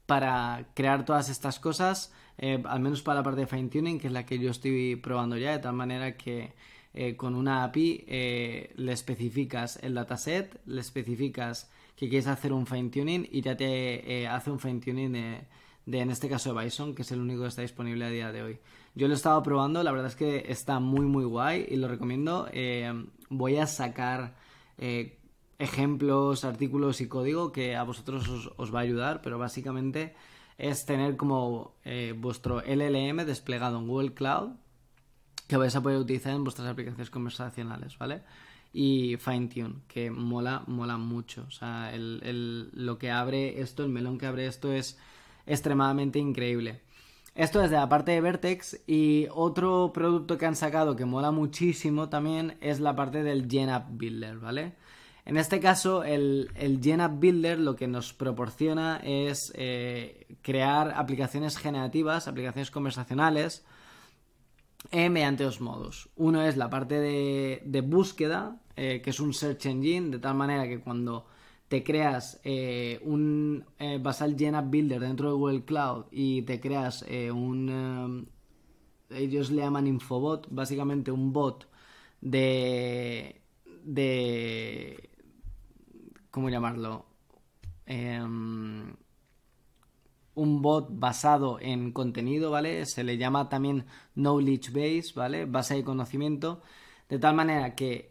para 0.06 0.68
crear 0.74 1.04
todas 1.04 1.30
estas 1.30 1.58
cosas, 1.58 2.12
eh, 2.38 2.62
al 2.66 2.80
menos 2.80 3.02
para 3.02 3.20
la 3.20 3.22
parte 3.22 3.40
de 3.40 3.46
fine 3.46 3.68
tuning, 3.68 3.98
que 3.98 4.08
es 4.08 4.12
la 4.12 4.26
que 4.26 4.38
yo 4.38 4.50
estoy 4.50 4.96
probando 4.96 5.36
ya, 5.36 5.52
de 5.52 5.58
tal 5.58 5.74
manera 5.74 6.16
que 6.16 6.52
eh, 6.92 7.16
con 7.16 7.34
una 7.34 7.64
API 7.64 8.04
le 8.74 8.92
especificas 8.92 9.78
el 9.82 9.94
dataset, 9.94 10.60
le 10.66 10.80
especificas 10.80 11.70
que 11.96 12.08
quieres 12.08 12.26
hacer 12.26 12.52
un 12.52 12.66
fine 12.66 12.90
tuning 12.90 13.28
y 13.30 13.40
ya 13.42 13.56
te 13.56 14.26
hace 14.26 14.50
un 14.50 14.58
fine 14.58 14.80
tuning 14.80 15.12
de 15.12 15.40
de, 15.90 16.00
en 16.00 16.10
este 16.10 16.28
caso, 16.28 16.54
de 16.54 16.64
Bison, 16.64 16.94
que 16.94 17.02
es 17.02 17.10
el 17.10 17.20
único 17.20 17.42
que 17.42 17.48
está 17.48 17.62
disponible 17.62 18.04
a 18.04 18.10
día 18.10 18.32
de 18.32 18.42
hoy. 18.42 18.58
Yo 18.94 19.08
lo 19.08 19.14
he 19.14 19.16
estado 19.16 19.42
probando, 19.42 19.82
la 19.82 19.90
verdad 19.90 20.06
es 20.06 20.16
que 20.16 20.44
está 20.48 20.78
muy, 20.78 21.04
muy 21.06 21.24
guay 21.24 21.66
y 21.68 21.76
lo 21.76 21.88
recomiendo. 21.88 22.48
Eh, 22.52 22.92
voy 23.28 23.56
a 23.56 23.66
sacar 23.66 24.36
eh, 24.78 25.18
ejemplos, 25.58 26.44
artículos 26.44 27.00
y 27.00 27.08
código 27.08 27.50
que 27.50 27.76
a 27.76 27.82
vosotros 27.82 28.52
os, 28.56 28.74
va 28.74 28.80
a 28.80 28.82
ayudar, 28.82 29.20
pero 29.20 29.38
básicamente 29.38 30.14
es 30.58 30.86
tener 30.86 31.16
como 31.16 31.74
eh, 31.84 32.14
vuestro 32.16 32.60
LLM 32.60 33.24
desplegado 33.24 33.78
en 33.78 33.86
Google 33.88 34.14
Cloud 34.14 34.50
que 35.48 35.56
vais 35.56 35.74
a 35.74 35.82
poder 35.82 35.98
utilizar 35.98 36.32
en 36.32 36.44
vuestras 36.44 36.68
aplicaciones 36.68 37.10
conversacionales, 37.10 37.98
¿vale? 37.98 38.22
Y 38.72 39.16
FineTune, 39.16 39.82
que 39.88 40.08
mola, 40.08 40.62
mola 40.68 40.96
mucho. 40.96 41.44
O 41.48 41.50
sea, 41.50 41.92
lo 41.96 42.98
que 42.98 43.10
abre 43.10 43.60
esto, 43.60 43.82
el 43.82 43.88
melón 43.88 44.16
que 44.16 44.26
abre 44.26 44.46
esto 44.46 44.72
es 44.72 44.96
extremadamente 45.50 46.18
increíble. 46.18 46.80
Esto 47.34 47.62
es 47.62 47.70
de 47.70 47.76
la 47.76 47.88
parte 47.88 48.12
de 48.12 48.20
Vertex 48.20 48.80
y 48.86 49.28
otro 49.32 49.92
producto 49.92 50.36
que 50.36 50.46
han 50.46 50.56
sacado 50.56 50.96
que 50.96 51.04
mola 51.04 51.30
muchísimo 51.30 52.08
también 52.08 52.56
es 52.60 52.80
la 52.80 52.96
parte 52.96 53.22
del 53.22 53.48
GenApp 53.48 53.88
Builder, 53.90 54.38
¿vale? 54.38 54.74
En 55.24 55.36
este 55.36 55.60
caso, 55.60 56.02
el, 56.02 56.50
el 56.56 56.80
GenApp 56.82 57.20
Builder 57.20 57.58
lo 57.58 57.76
que 57.76 57.86
nos 57.86 58.12
proporciona 58.12 59.00
es 59.04 59.52
eh, 59.54 60.26
crear 60.42 60.92
aplicaciones 60.96 61.56
generativas, 61.56 62.26
aplicaciones 62.26 62.70
conversacionales, 62.70 63.64
eh, 64.90 65.08
mediante 65.08 65.44
dos 65.44 65.60
modos. 65.60 66.08
Uno 66.16 66.42
es 66.42 66.56
la 66.56 66.68
parte 66.68 66.98
de, 66.98 67.80
búsqueda, 67.82 68.60
eh, 68.76 69.02
que 69.04 69.10
es 69.10 69.20
un 69.20 69.32
search 69.32 69.66
engine, 69.66 70.10
de 70.10 70.18
tal 70.18 70.34
manera 70.34 70.66
que 70.66 70.80
cuando 70.80 71.26
te 71.68 71.84
creas 71.84 72.40
un 73.02 73.39
eh, 73.78 73.98
basal 73.98 74.36
GenApp 74.36 74.70
Builder 74.70 75.00
dentro 75.00 75.28
de 75.28 75.34
Google 75.34 75.64
Cloud 75.64 76.06
y 76.10 76.42
te 76.42 76.60
creas 76.60 77.04
eh, 77.08 77.30
un 77.30 78.28
ellos 79.10 79.50
le 79.50 79.62
llaman 79.62 79.86
infobot 79.86 80.46
básicamente 80.50 81.10
un 81.10 81.32
bot 81.32 81.66
de 82.20 83.40
de 83.84 85.10
cómo 86.30 86.48
llamarlo 86.48 87.06
em, 87.86 88.94
un 90.34 90.62
bot 90.62 90.88
basado 90.90 91.58
en 91.60 91.92
contenido 91.92 92.50
vale 92.50 92.86
se 92.86 93.04
le 93.04 93.18
llama 93.18 93.48
también 93.48 93.86
knowledge 94.14 94.70
base 94.70 95.12
vale 95.14 95.44
base 95.46 95.74
de 95.74 95.84
conocimiento. 95.84 96.60
De 97.08 97.18
tal 97.18 97.34
manera 97.34 97.74
que 97.74 98.09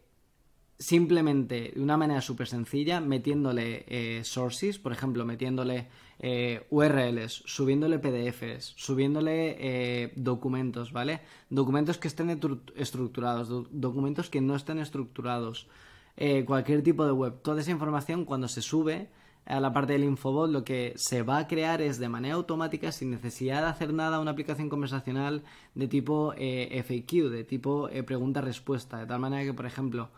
simplemente 0.80 1.72
de 1.74 1.82
una 1.82 1.98
manera 1.98 2.22
súper 2.22 2.48
sencilla, 2.48 3.00
metiéndole 3.00 3.84
eh, 3.86 4.24
sources, 4.24 4.78
por 4.78 4.92
ejemplo, 4.92 5.26
metiéndole 5.26 5.88
eh, 6.18 6.66
URLs, 6.70 7.42
subiéndole 7.44 7.98
PDFs, 7.98 8.72
subiéndole 8.76 9.56
eh, 9.60 10.12
documentos, 10.16 10.90
¿vale? 10.90 11.20
Documentos 11.50 11.98
que 11.98 12.08
estén 12.08 12.30
estructurados, 12.76 13.66
documentos 13.70 14.30
que 14.30 14.40
no 14.40 14.56
estén 14.56 14.78
estructurados, 14.78 15.68
cualquier 16.46 16.82
tipo 16.82 17.06
de 17.06 17.12
web. 17.12 17.40
Toda 17.40 17.60
esa 17.60 17.70
información 17.70 18.26
cuando 18.26 18.48
se 18.48 18.60
sube 18.60 19.08
a 19.46 19.58
la 19.58 19.72
parte 19.72 19.94
del 19.94 20.04
infobot 20.04 20.50
lo 20.50 20.64
que 20.64 20.92
se 20.96 21.22
va 21.22 21.38
a 21.38 21.46
crear 21.46 21.80
es 21.80 21.98
de 21.98 22.10
manera 22.10 22.34
automática 22.34 22.92
sin 22.92 23.10
necesidad 23.10 23.62
de 23.62 23.68
hacer 23.68 23.94
nada 23.94 24.20
una 24.20 24.32
aplicación 24.32 24.68
conversacional 24.68 25.44
de 25.74 25.88
tipo 25.88 26.32
FAQ, 26.32 27.30
de 27.30 27.44
tipo 27.44 27.88
pregunta-respuesta, 28.06 28.98
de 28.98 29.06
tal 29.06 29.20
manera 29.20 29.44
que, 29.44 29.54
por 29.54 29.64
ejemplo, 29.64 30.10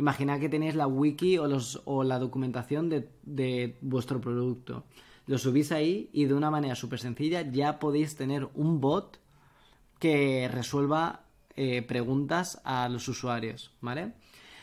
Imaginad 0.00 0.40
que 0.40 0.48
tenéis 0.48 0.74
la 0.74 0.86
wiki 0.86 1.36
o, 1.36 2.04
la 2.04 2.18
documentación 2.18 2.88
de, 2.88 3.76
vuestro 3.82 4.18
producto. 4.18 4.84
Lo 5.26 5.36
subís 5.36 5.72
ahí 5.72 6.08
y 6.14 6.24
de 6.24 6.32
una 6.32 6.50
manera 6.50 6.74
súper 6.74 6.98
sencilla 6.98 7.42
ya 7.42 7.78
podéis 7.78 8.16
tener 8.16 8.48
un 8.54 8.80
bot 8.80 9.20
que 9.98 10.48
resuelva 10.50 11.26
eh, 11.54 11.82
preguntas 11.82 12.62
a 12.64 12.88
los 12.88 13.08
usuarios, 13.08 13.72
¿vale? 13.82 14.14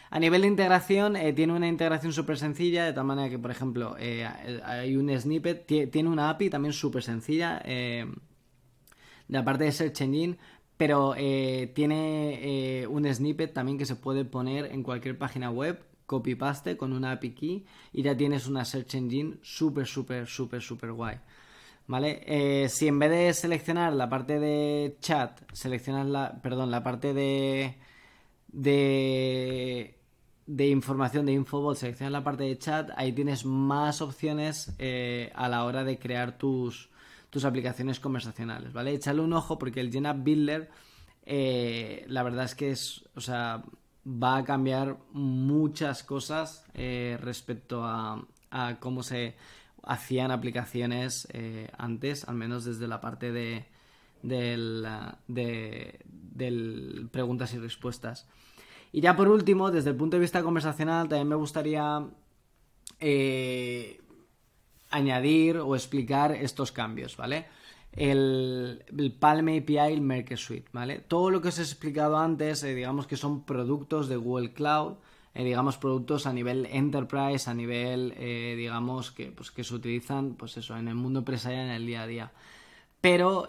A 0.09 0.19
nivel 0.19 0.41
de 0.41 0.47
integración, 0.47 1.15
eh, 1.15 1.33
tiene 1.33 1.53
una 1.53 1.67
integración 1.67 2.13
súper 2.13 2.39
sencilla, 2.39 2.85
de 2.85 2.93
tal 2.93 3.05
manera 3.05 3.29
que, 3.29 3.37
por 3.37 3.51
ejemplo, 3.51 3.95
eh, 3.99 4.25
hay 4.65 4.95
un 4.95 5.15
snippet, 5.19 5.67
tiene 5.91 6.09
una 6.09 6.31
API 6.31 6.49
también 6.49 6.73
súper 6.73 7.03
sencilla, 7.03 7.59
de 7.59 8.07
la 9.27 9.43
parte 9.43 9.65
de 9.65 9.71
Search 9.71 10.01
Engine, 10.01 10.37
pero 10.77 11.15
eh, 11.17 11.71
tiene 11.73 12.81
eh, 12.81 12.87
un 12.87 13.11
snippet 13.11 13.51
también 13.51 13.79
que 13.79 13.85
se 13.85 13.95
puede 13.95 14.25
poner 14.25 14.65
en 14.65 14.83
cualquier 14.83 15.17
página 15.17 15.49
web, 15.49 15.83
copy-paste 16.05 16.77
con 16.77 16.93
una 16.93 17.11
API 17.11 17.31
key 17.31 17.65
y 17.91 18.03
ya 18.03 18.15
tienes 18.15 18.47
una 18.47 18.63
search 18.63 18.95
engine 18.95 19.37
súper, 19.41 19.87
súper, 19.87 20.27
súper, 20.27 20.61
súper 20.61 20.91
guay. 20.91 21.17
¿Vale? 21.87 22.21
Eh, 22.25 22.69
si 22.69 22.87
en 22.87 22.99
vez 22.99 23.09
de 23.09 23.33
seleccionar 23.33 23.93
la 23.93 24.09
parte 24.09 24.39
de 24.39 24.97
chat, 24.99 25.39
seleccionas 25.53 26.05
la, 26.05 26.41
perdón, 26.41 26.69
la 26.69 26.83
parte 26.83 27.13
de, 27.13 27.77
de, 28.49 29.97
de 30.45 30.67
información 30.67 31.25
de 31.25 31.31
Infobot, 31.31 31.77
seleccionas 31.77 32.11
la 32.11 32.23
parte 32.25 32.43
de 32.43 32.57
chat, 32.57 32.91
ahí 32.97 33.13
tienes 33.13 33.45
más 33.45 34.01
opciones 34.01 34.75
a 35.33 35.47
la 35.47 35.63
hora 35.63 35.85
de 35.85 35.97
crear 35.97 36.37
tus, 36.37 36.89
tus 37.29 37.45
aplicaciones 37.45 37.99
conversacionales, 37.99 38.73
¿vale? 38.73 38.93
Échale 38.93 39.21
un 39.21 39.33
ojo 39.33 39.57
porque 39.57 39.79
el 39.79 39.91
GenApp 39.91 40.23
Builder, 40.23 40.69
eh, 41.25 42.05
la 42.07 42.23
verdad 42.23 42.45
es 42.45 42.55
que 42.55 42.71
es, 42.71 43.05
o 43.15 43.21
sea, 43.21 43.63
va 44.05 44.37
a 44.37 44.43
cambiar 44.43 44.97
muchas 45.11 46.03
cosas 46.03 46.65
eh, 46.73 47.17
respecto 47.21 47.83
a, 47.83 48.25
cómo 48.79 49.03
se 49.03 49.35
hacían 49.83 50.31
aplicaciones 50.31 51.27
eh, 51.33 51.69
antes, 51.77 52.27
al 52.27 52.35
menos 52.35 52.65
desde 52.65 52.87
la 52.87 53.01
parte 53.01 53.31
de, 53.31 53.65
del, 54.23 54.87
de, 55.27 55.99
del 56.07 57.09
preguntas 57.11 57.53
y 57.53 57.59
respuestas. 57.59 58.27
Y 58.91 59.01
ya 59.01 59.15
por 59.15 59.27
último, 59.27 59.69
desde 59.69 59.91
el 59.91 59.95
punto 59.95 60.15
de 60.15 60.21
vista 60.21 60.41
conversacional, 60.41 61.09
también 61.09 61.27
me 61.27 61.35
gustaría 61.35 62.07
añadir 64.89 65.57
o 65.57 65.75
explicar 65.75 66.31
estos 66.31 66.71
cambios, 66.71 67.17
¿vale? 67.17 67.45
El, 67.97 68.83
Palm 69.19 69.47
API 69.47 69.77
el 69.91 70.01
Merkle 70.01 70.37
Suite, 70.37 70.69
¿vale? 70.71 70.99
Todo 70.99 71.31
lo 71.31 71.41
que 71.41 71.47
os 71.47 71.57
he 71.57 71.63
explicado 71.63 72.17
antes, 72.17 72.63
eh, 72.63 72.75
digamos 72.75 73.07
que 73.07 73.17
son 73.17 73.43
productos 73.43 74.07
de 74.07 74.17
Google 74.17 74.53
Cloud, 74.53 74.95
eh, 75.33 75.43
digamos 75.43 75.77
productos 75.77 76.27
a 76.27 76.33
nivel 76.33 76.67
enterprise, 76.67 77.49
a 77.49 77.53
nivel, 77.55 78.13
eh, 78.17 78.53
digamos, 78.55 79.11
que, 79.11 79.31
pues, 79.31 79.49
que 79.51 79.63
se 79.63 79.73
utilizan, 79.73 80.35
pues 80.35 80.57
eso, 80.57 80.77
en 80.77 80.87
el 80.87 80.95
mundo 80.95 81.19
empresarial 81.19 81.65
en 81.65 81.71
el 81.71 81.85
día 81.87 82.03
a 82.03 82.07
día. 82.07 82.31
Pero 82.99 83.47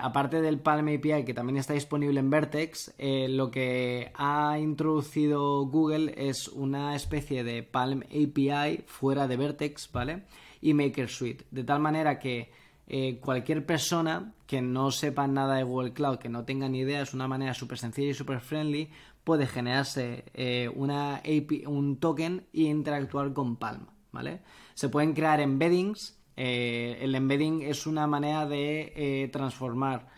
aparte 0.00 0.42
del 0.42 0.58
Palm 0.58 0.88
API 0.88 1.24
que 1.24 1.32
también 1.32 1.56
está 1.56 1.74
disponible 1.74 2.18
en 2.18 2.28
Vertex, 2.28 2.92
lo 2.98 3.50
que 3.50 4.10
ha 4.14 4.58
introducido 4.58 5.64
Google 5.66 6.12
es 6.16 6.48
una 6.48 6.96
especie 6.96 7.44
de 7.44 7.62
Palm 7.62 8.02
API 8.02 8.82
fuera 8.86 9.28
de 9.28 9.36
Vertex, 9.36 9.90
¿vale? 9.92 10.24
Y 10.60 10.74
Maker 10.74 11.08
Suite. 11.08 11.46
De 11.50 11.64
tal 11.64 11.80
manera 11.80 12.18
que 12.18 12.50
eh, 12.92 13.20
cualquier 13.20 13.64
persona 13.64 14.34
que 14.48 14.60
no 14.60 14.90
sepa 14.90 15.28
nada 15.28 15.54
de 15.54 15.62
Google 15.62 15.92
Cloud, 15.92 16.18
que 16.18 16.28
no 16.28 16.44
tenga 16.44 16.68
ni 16.68 16.80
idea, 16.80 17.02
es 17.02 17.14
una 17.14 17.28
manera 17.28 17.54
súper 17.54 17.78
sencilla 17.78 18.10
y 18.10 18.14
súper 18.14 18.40
friendly, 18.40 18.90
puede 19.22 19.46
generarse 19.46 20.24
eh, 20.34 20.68
una 20.74 21.22
un 21.66 22.00
token 22.00 22.48
e 22.52 22.62
interactuar 22.62 23.32
con 23.32 23.54
Palm, 23.56 23.86
¿vale? 24.10 24.40
Se 24.74 24.88
pueden 24.88 25.12
crear 25.12 25.40
embeddings 25.40 26.16
Eh, 26.36 26.98
el 27.02 27.14
embedding 27.14 27.62
es 27.62 27.86
una 27.86 28.06
manera 28.06 28.46
de 28.46 28.92
eh, 28.96 29.28
transformar 29.28 30.08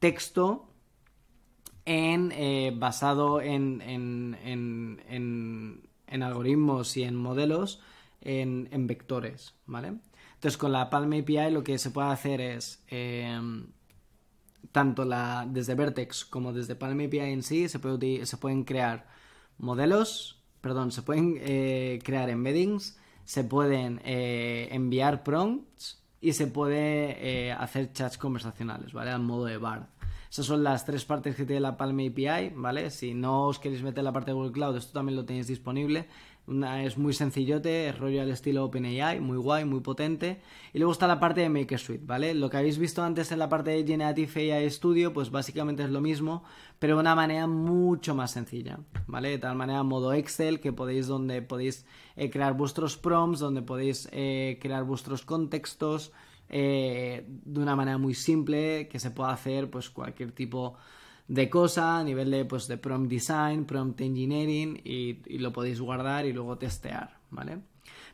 texto 0.00 0.66
en 1.86 2.32
basado 2.80 3.40
en, 3.40 3.80
en, 3.80 4.36
algoritmos 6.22 6.96
y 6.96 7.04
en 7.04 7.14
modelos 7.14 7.80
en, 8.24 8.86
vectores, 8.86 9.54
¿vale? 9.66 9.94
Entonces 10.34 10.58
con 10.58 10.72
la 10.72 10.90
Palm 10.90 11.12
API 11.12 11.50
lo 11.50 11.62
que 11.62 11.78
se 11.78 11.90
puede 11.90 12.08
hacer 12.08 12.40
es 12.40 12.84
tanto 14.72 15.04
la, 15.04 15.46
desde 15.48 15.74
Vertex 15.74 16.24
como 16.24 16.52
desde 16.52 16.74
Palm 16.74 16.98
API 17.00 17.20
en 17.20 17.42
sí 17.42 17.68
se, 17.68 17.78
puede, 17.78 18.26
se 18.26 18.36
pueden 18.36 18.64
crear 18.64 19.06
modelos, 19.58 20.42
perdón, 20.60 20.92
se 20.92 21.02
pueden 21.02 21.36
eh, 21.40 22.00
crear 22.02 22.28
embeddings, 22.28 22.98
se 23.24 23.44
pueden 23.44 24.00
eh, 24.04 24.68
enviar 24.72 25.22
prompts 25.22 26.02
y 26.20 26.32
se 26.32 26.46
puede 26.46 27.16
eh, 27.20 27.52
hacer 27.52 27.92
chats 27.92 28.18
conversacionales, 28.18 28.92
¿vale? 28.92 29.10
Al 29.10 29.22
modo 29.22 29.44
de 29.44 29.58
BARD. 29.58 29.84
Esas 30.30 30.46
son 30.46 30.64
las 30.64 30.84
tres 30.84 31.04
partes 31.04 31.36
que 31.36 31.44
tiene 31.44 31.60
la 31.60 31.76
Palm 31.76 31.96
API, 32.00 32.50
¿vale? 32.56 32.90
Si 32.90 33.14
no 33.14 33.46
os 33.46 33.60
queréis 33.60 33.82
meter 33.82 34.02
la 34.02 34.12
parte 34.12 34.32
de 34.32 34.34
Google 34.34 34.50
Cloud, 34.50 34.76
esto 34.76 34.92
también 34.92 35.14
lo 35.14 35.24
tenéis 35.24 35.46
disponible 35.46 36.08
es 36.46 36.98
muy 36.98 37.14
sencillote, 37.14 37.88
es 37.88 37.98
rollo 37.98 38.20
al 38.20 38.30
estilo 38.30 38.64
OpenAI, 38.64 39.20
muy 39.20 39.38
guay, 39.38 39.64
muy 39.64 39.80
potente. 39.80 40.42
Y 40.74 40.78
luego 40.78 40.92
está 40.92 41.06
la 41.06 41.18
parte 41.18 41.40
de 41.40 41.48
Maker 41.48 41.78
Suite, 41.78 42.04
¿vale? 42.04 42.34
Lo 42.34 42.50
que 42.50 42.58
habéis 42.58 42.76
visto 42.76 43.02
antes 43.02 43.32
en 43.32 43.38
la 43.38 43.48
parte 43.48 43.70
de 43.70 43.86
Generative 43.86 44.52
AI 44.52 44.70
Studio, 44.70 45.14
pues 45.14 45.30
básicamente 45.30 45.84
es 45.84 45.90
lo 45.90 46.02
mismo, 46.02 46.44
pero 46.78 46.96
de 46.96 47.00
una 47.00 47.14
manera 47.14 47.46
mucho 47.46 48.14
más 48.14 48.32
sencilla, 48.32 48.78
¿vale? 49.06 49.30
De 49.30 49.38
tal 49.38 49.56
manera 49.56 49.82
modo 49.82 50.12
Excel, 50.12 50.60
que 50.60 50.72
podéis, 50.72 51.06
donde 51.06 51.40
podéis 51.40 51.86
eh, 52.16 52.28
crear 52.28 52.54
vuestros 52.54 52.98
prompts, 52.98 53.40
donde 53.40 53.62
podéis 53.62 54.08
eh, 54.12 54.58
crear 54.60 54.84
vuestros 54.84 55.22
contextos 55.22 56.12
eh, 56.50 57.24
de 57.26 57.60
una 57.60 57.74
manera 57.74 57.96
muy 57.96 58.14
simple, 58.14 58.88
que 58.88 58.98
se 58.98 59.10
pueda 59.10 59.30
hacer 59.30 59.70
pues 59.70 59.88
cualquier 59.88 60.32
tipo 60.32 60.70
de 60.72 60.93
cosa 61.50 61.98
a 61.98 62.04
nivel 62.04 62.30
de, 62.30 62.44
pues, 62.44 62.68
de 62.68 62.76
prompt 62.76 63.10
design, 63.10 63.64
prompt 63.64 64.00
engineering 64.00 64.80
y, 64.84 65.38
lo 65.38 65.52
podéis 65.52 65.80
guardar 65.80 66.26
y 66.26 66.32
luego 66.32 66.58
testear, 66.58 67.18
¿vale? 67.30 67.58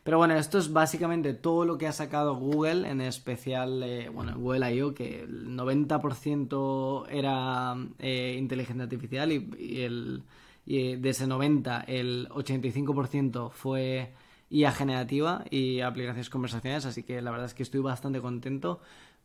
Pero 0.03 0.17
bueno, 0.17 0.33
esto 0.35 0.57
es 0.57 0.73
básicamente 0.73 1.33
todo 1.33 1.63
lo 1.63 1.77
que 1.77 1.87
ha 1.87 1.91
sacado 1.91 2.35
Google, 2.35 2.89
en 2.89 3.01
especial, 3.01 3.83
eh, 3.83 4.09
bueno, 4.09 4.35
Google 4.37 4.73
I.O., 4.73 4.93
que 4.95 5.21
el 5.21 5.55
90% 5.55 7.05
era 7.09 7.75
eh, 7.99 8.35
inteligencia 8.39 8.83
artificial 8.83 9.31
y, 9.31 9.81
el, 9.83 10.23
y 10.65 10.95
de 10.95 11.09
ese 11.09 11.27
90 11.27 11.81
el 11.81 12.27
85% 12.29 13.51
fue 13.51 14.11
IA 14.49 14.71
generativa 14.71 15.45
y 15.49 15.79
aplicaciones 15.81 16.29
conversacionales, 16.29 16.85
así 16.85 17.03
que 17.03 17.21
la 17.21 17.31
verdad 17.31 17.45
es 17.47 17.53
que 17.53 17.63
estoy 17.63 17.81
bastante 17.81 18.19
contento. 18.19 18.81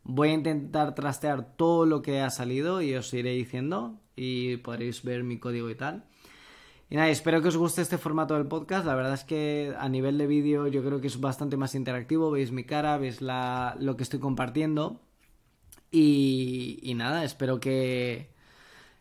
Voy 0.09 0.29
a 0.29 0.33
intentar 0.33 0.95
trastear 0.95 1.57
todo 1.57 1.85
lo 1.85 2.01
que 2.01 2.21
ha 2.21 2.29
salido 2.29 2.81
y 2.81 2.95
os 2.95 3.13
iré 3.13 3.31
diciendo 3.31 3.99
y 4.15 4.55
podréis 4.57 5.03
ver 5.03 5.25
mi 5.25 5.37
código 5.37 5.69
y 5.69 5.75
tal. 5.75 6.05
Y 6.89 6.95
nada, 6.95 7.09
espero 7.09 7.41
que 7.41 7.49
os 7.49 7.57
guste 7.57 7.81
este 7.81 7.97
formato 7.97 8.35
del 8.35 8.47
podcast. 8.47 8.85
La 8.85 8.95
verdad 8.95 9.15
es 9.15 9.25
que 9.25 9.75
a 9.77 9.89
nivel 9.89 10.17
de 10.17 10.25
vídeo 10.25 10.67
yo 10.67 10.81
creo 10.81 11.01
que 11.01 11.07
es 11.07 11.19
bastante 11.19 11.57
más 11.57 11.75
interactivo. 11.75 12.31
Veis 12.31 12.53
mi 12.53 12.63
cara, 12.63 12.97
veis 12.97 13.19
lo 13.21 13.97
que 13.97 14.03
estoy 14.03 14.19
compartiendo. 14.19 15.01
Y, 15.91 16.79
y, 16.81 16.93
nada, 16.93 17.25
espero 17.25 17.59
que, 17.59 18.29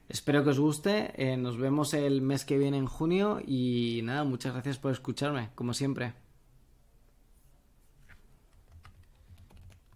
espero 0.09 0.43
que 0.43 0.51
os 0.51 0.59
guste. 0.59 1.13
Eh, 1.17 1.37
nos 1.37 1.57
vemos 1.57 1.95
el 1.95 2.21
mes 2.21 2.45
que 2.45 2.59
viene 2.59 2.79
en 2.79 2.87
junio. 2.87 3.41
Y 3.47 4.01
nada, 4.03 4.25
muchas 4.25 4.55
gracias 4.55 4.79
por 4.79 4.91
escucharme, 4.91 5.51
como 5.55 5.73
siempre. 5.73 6.15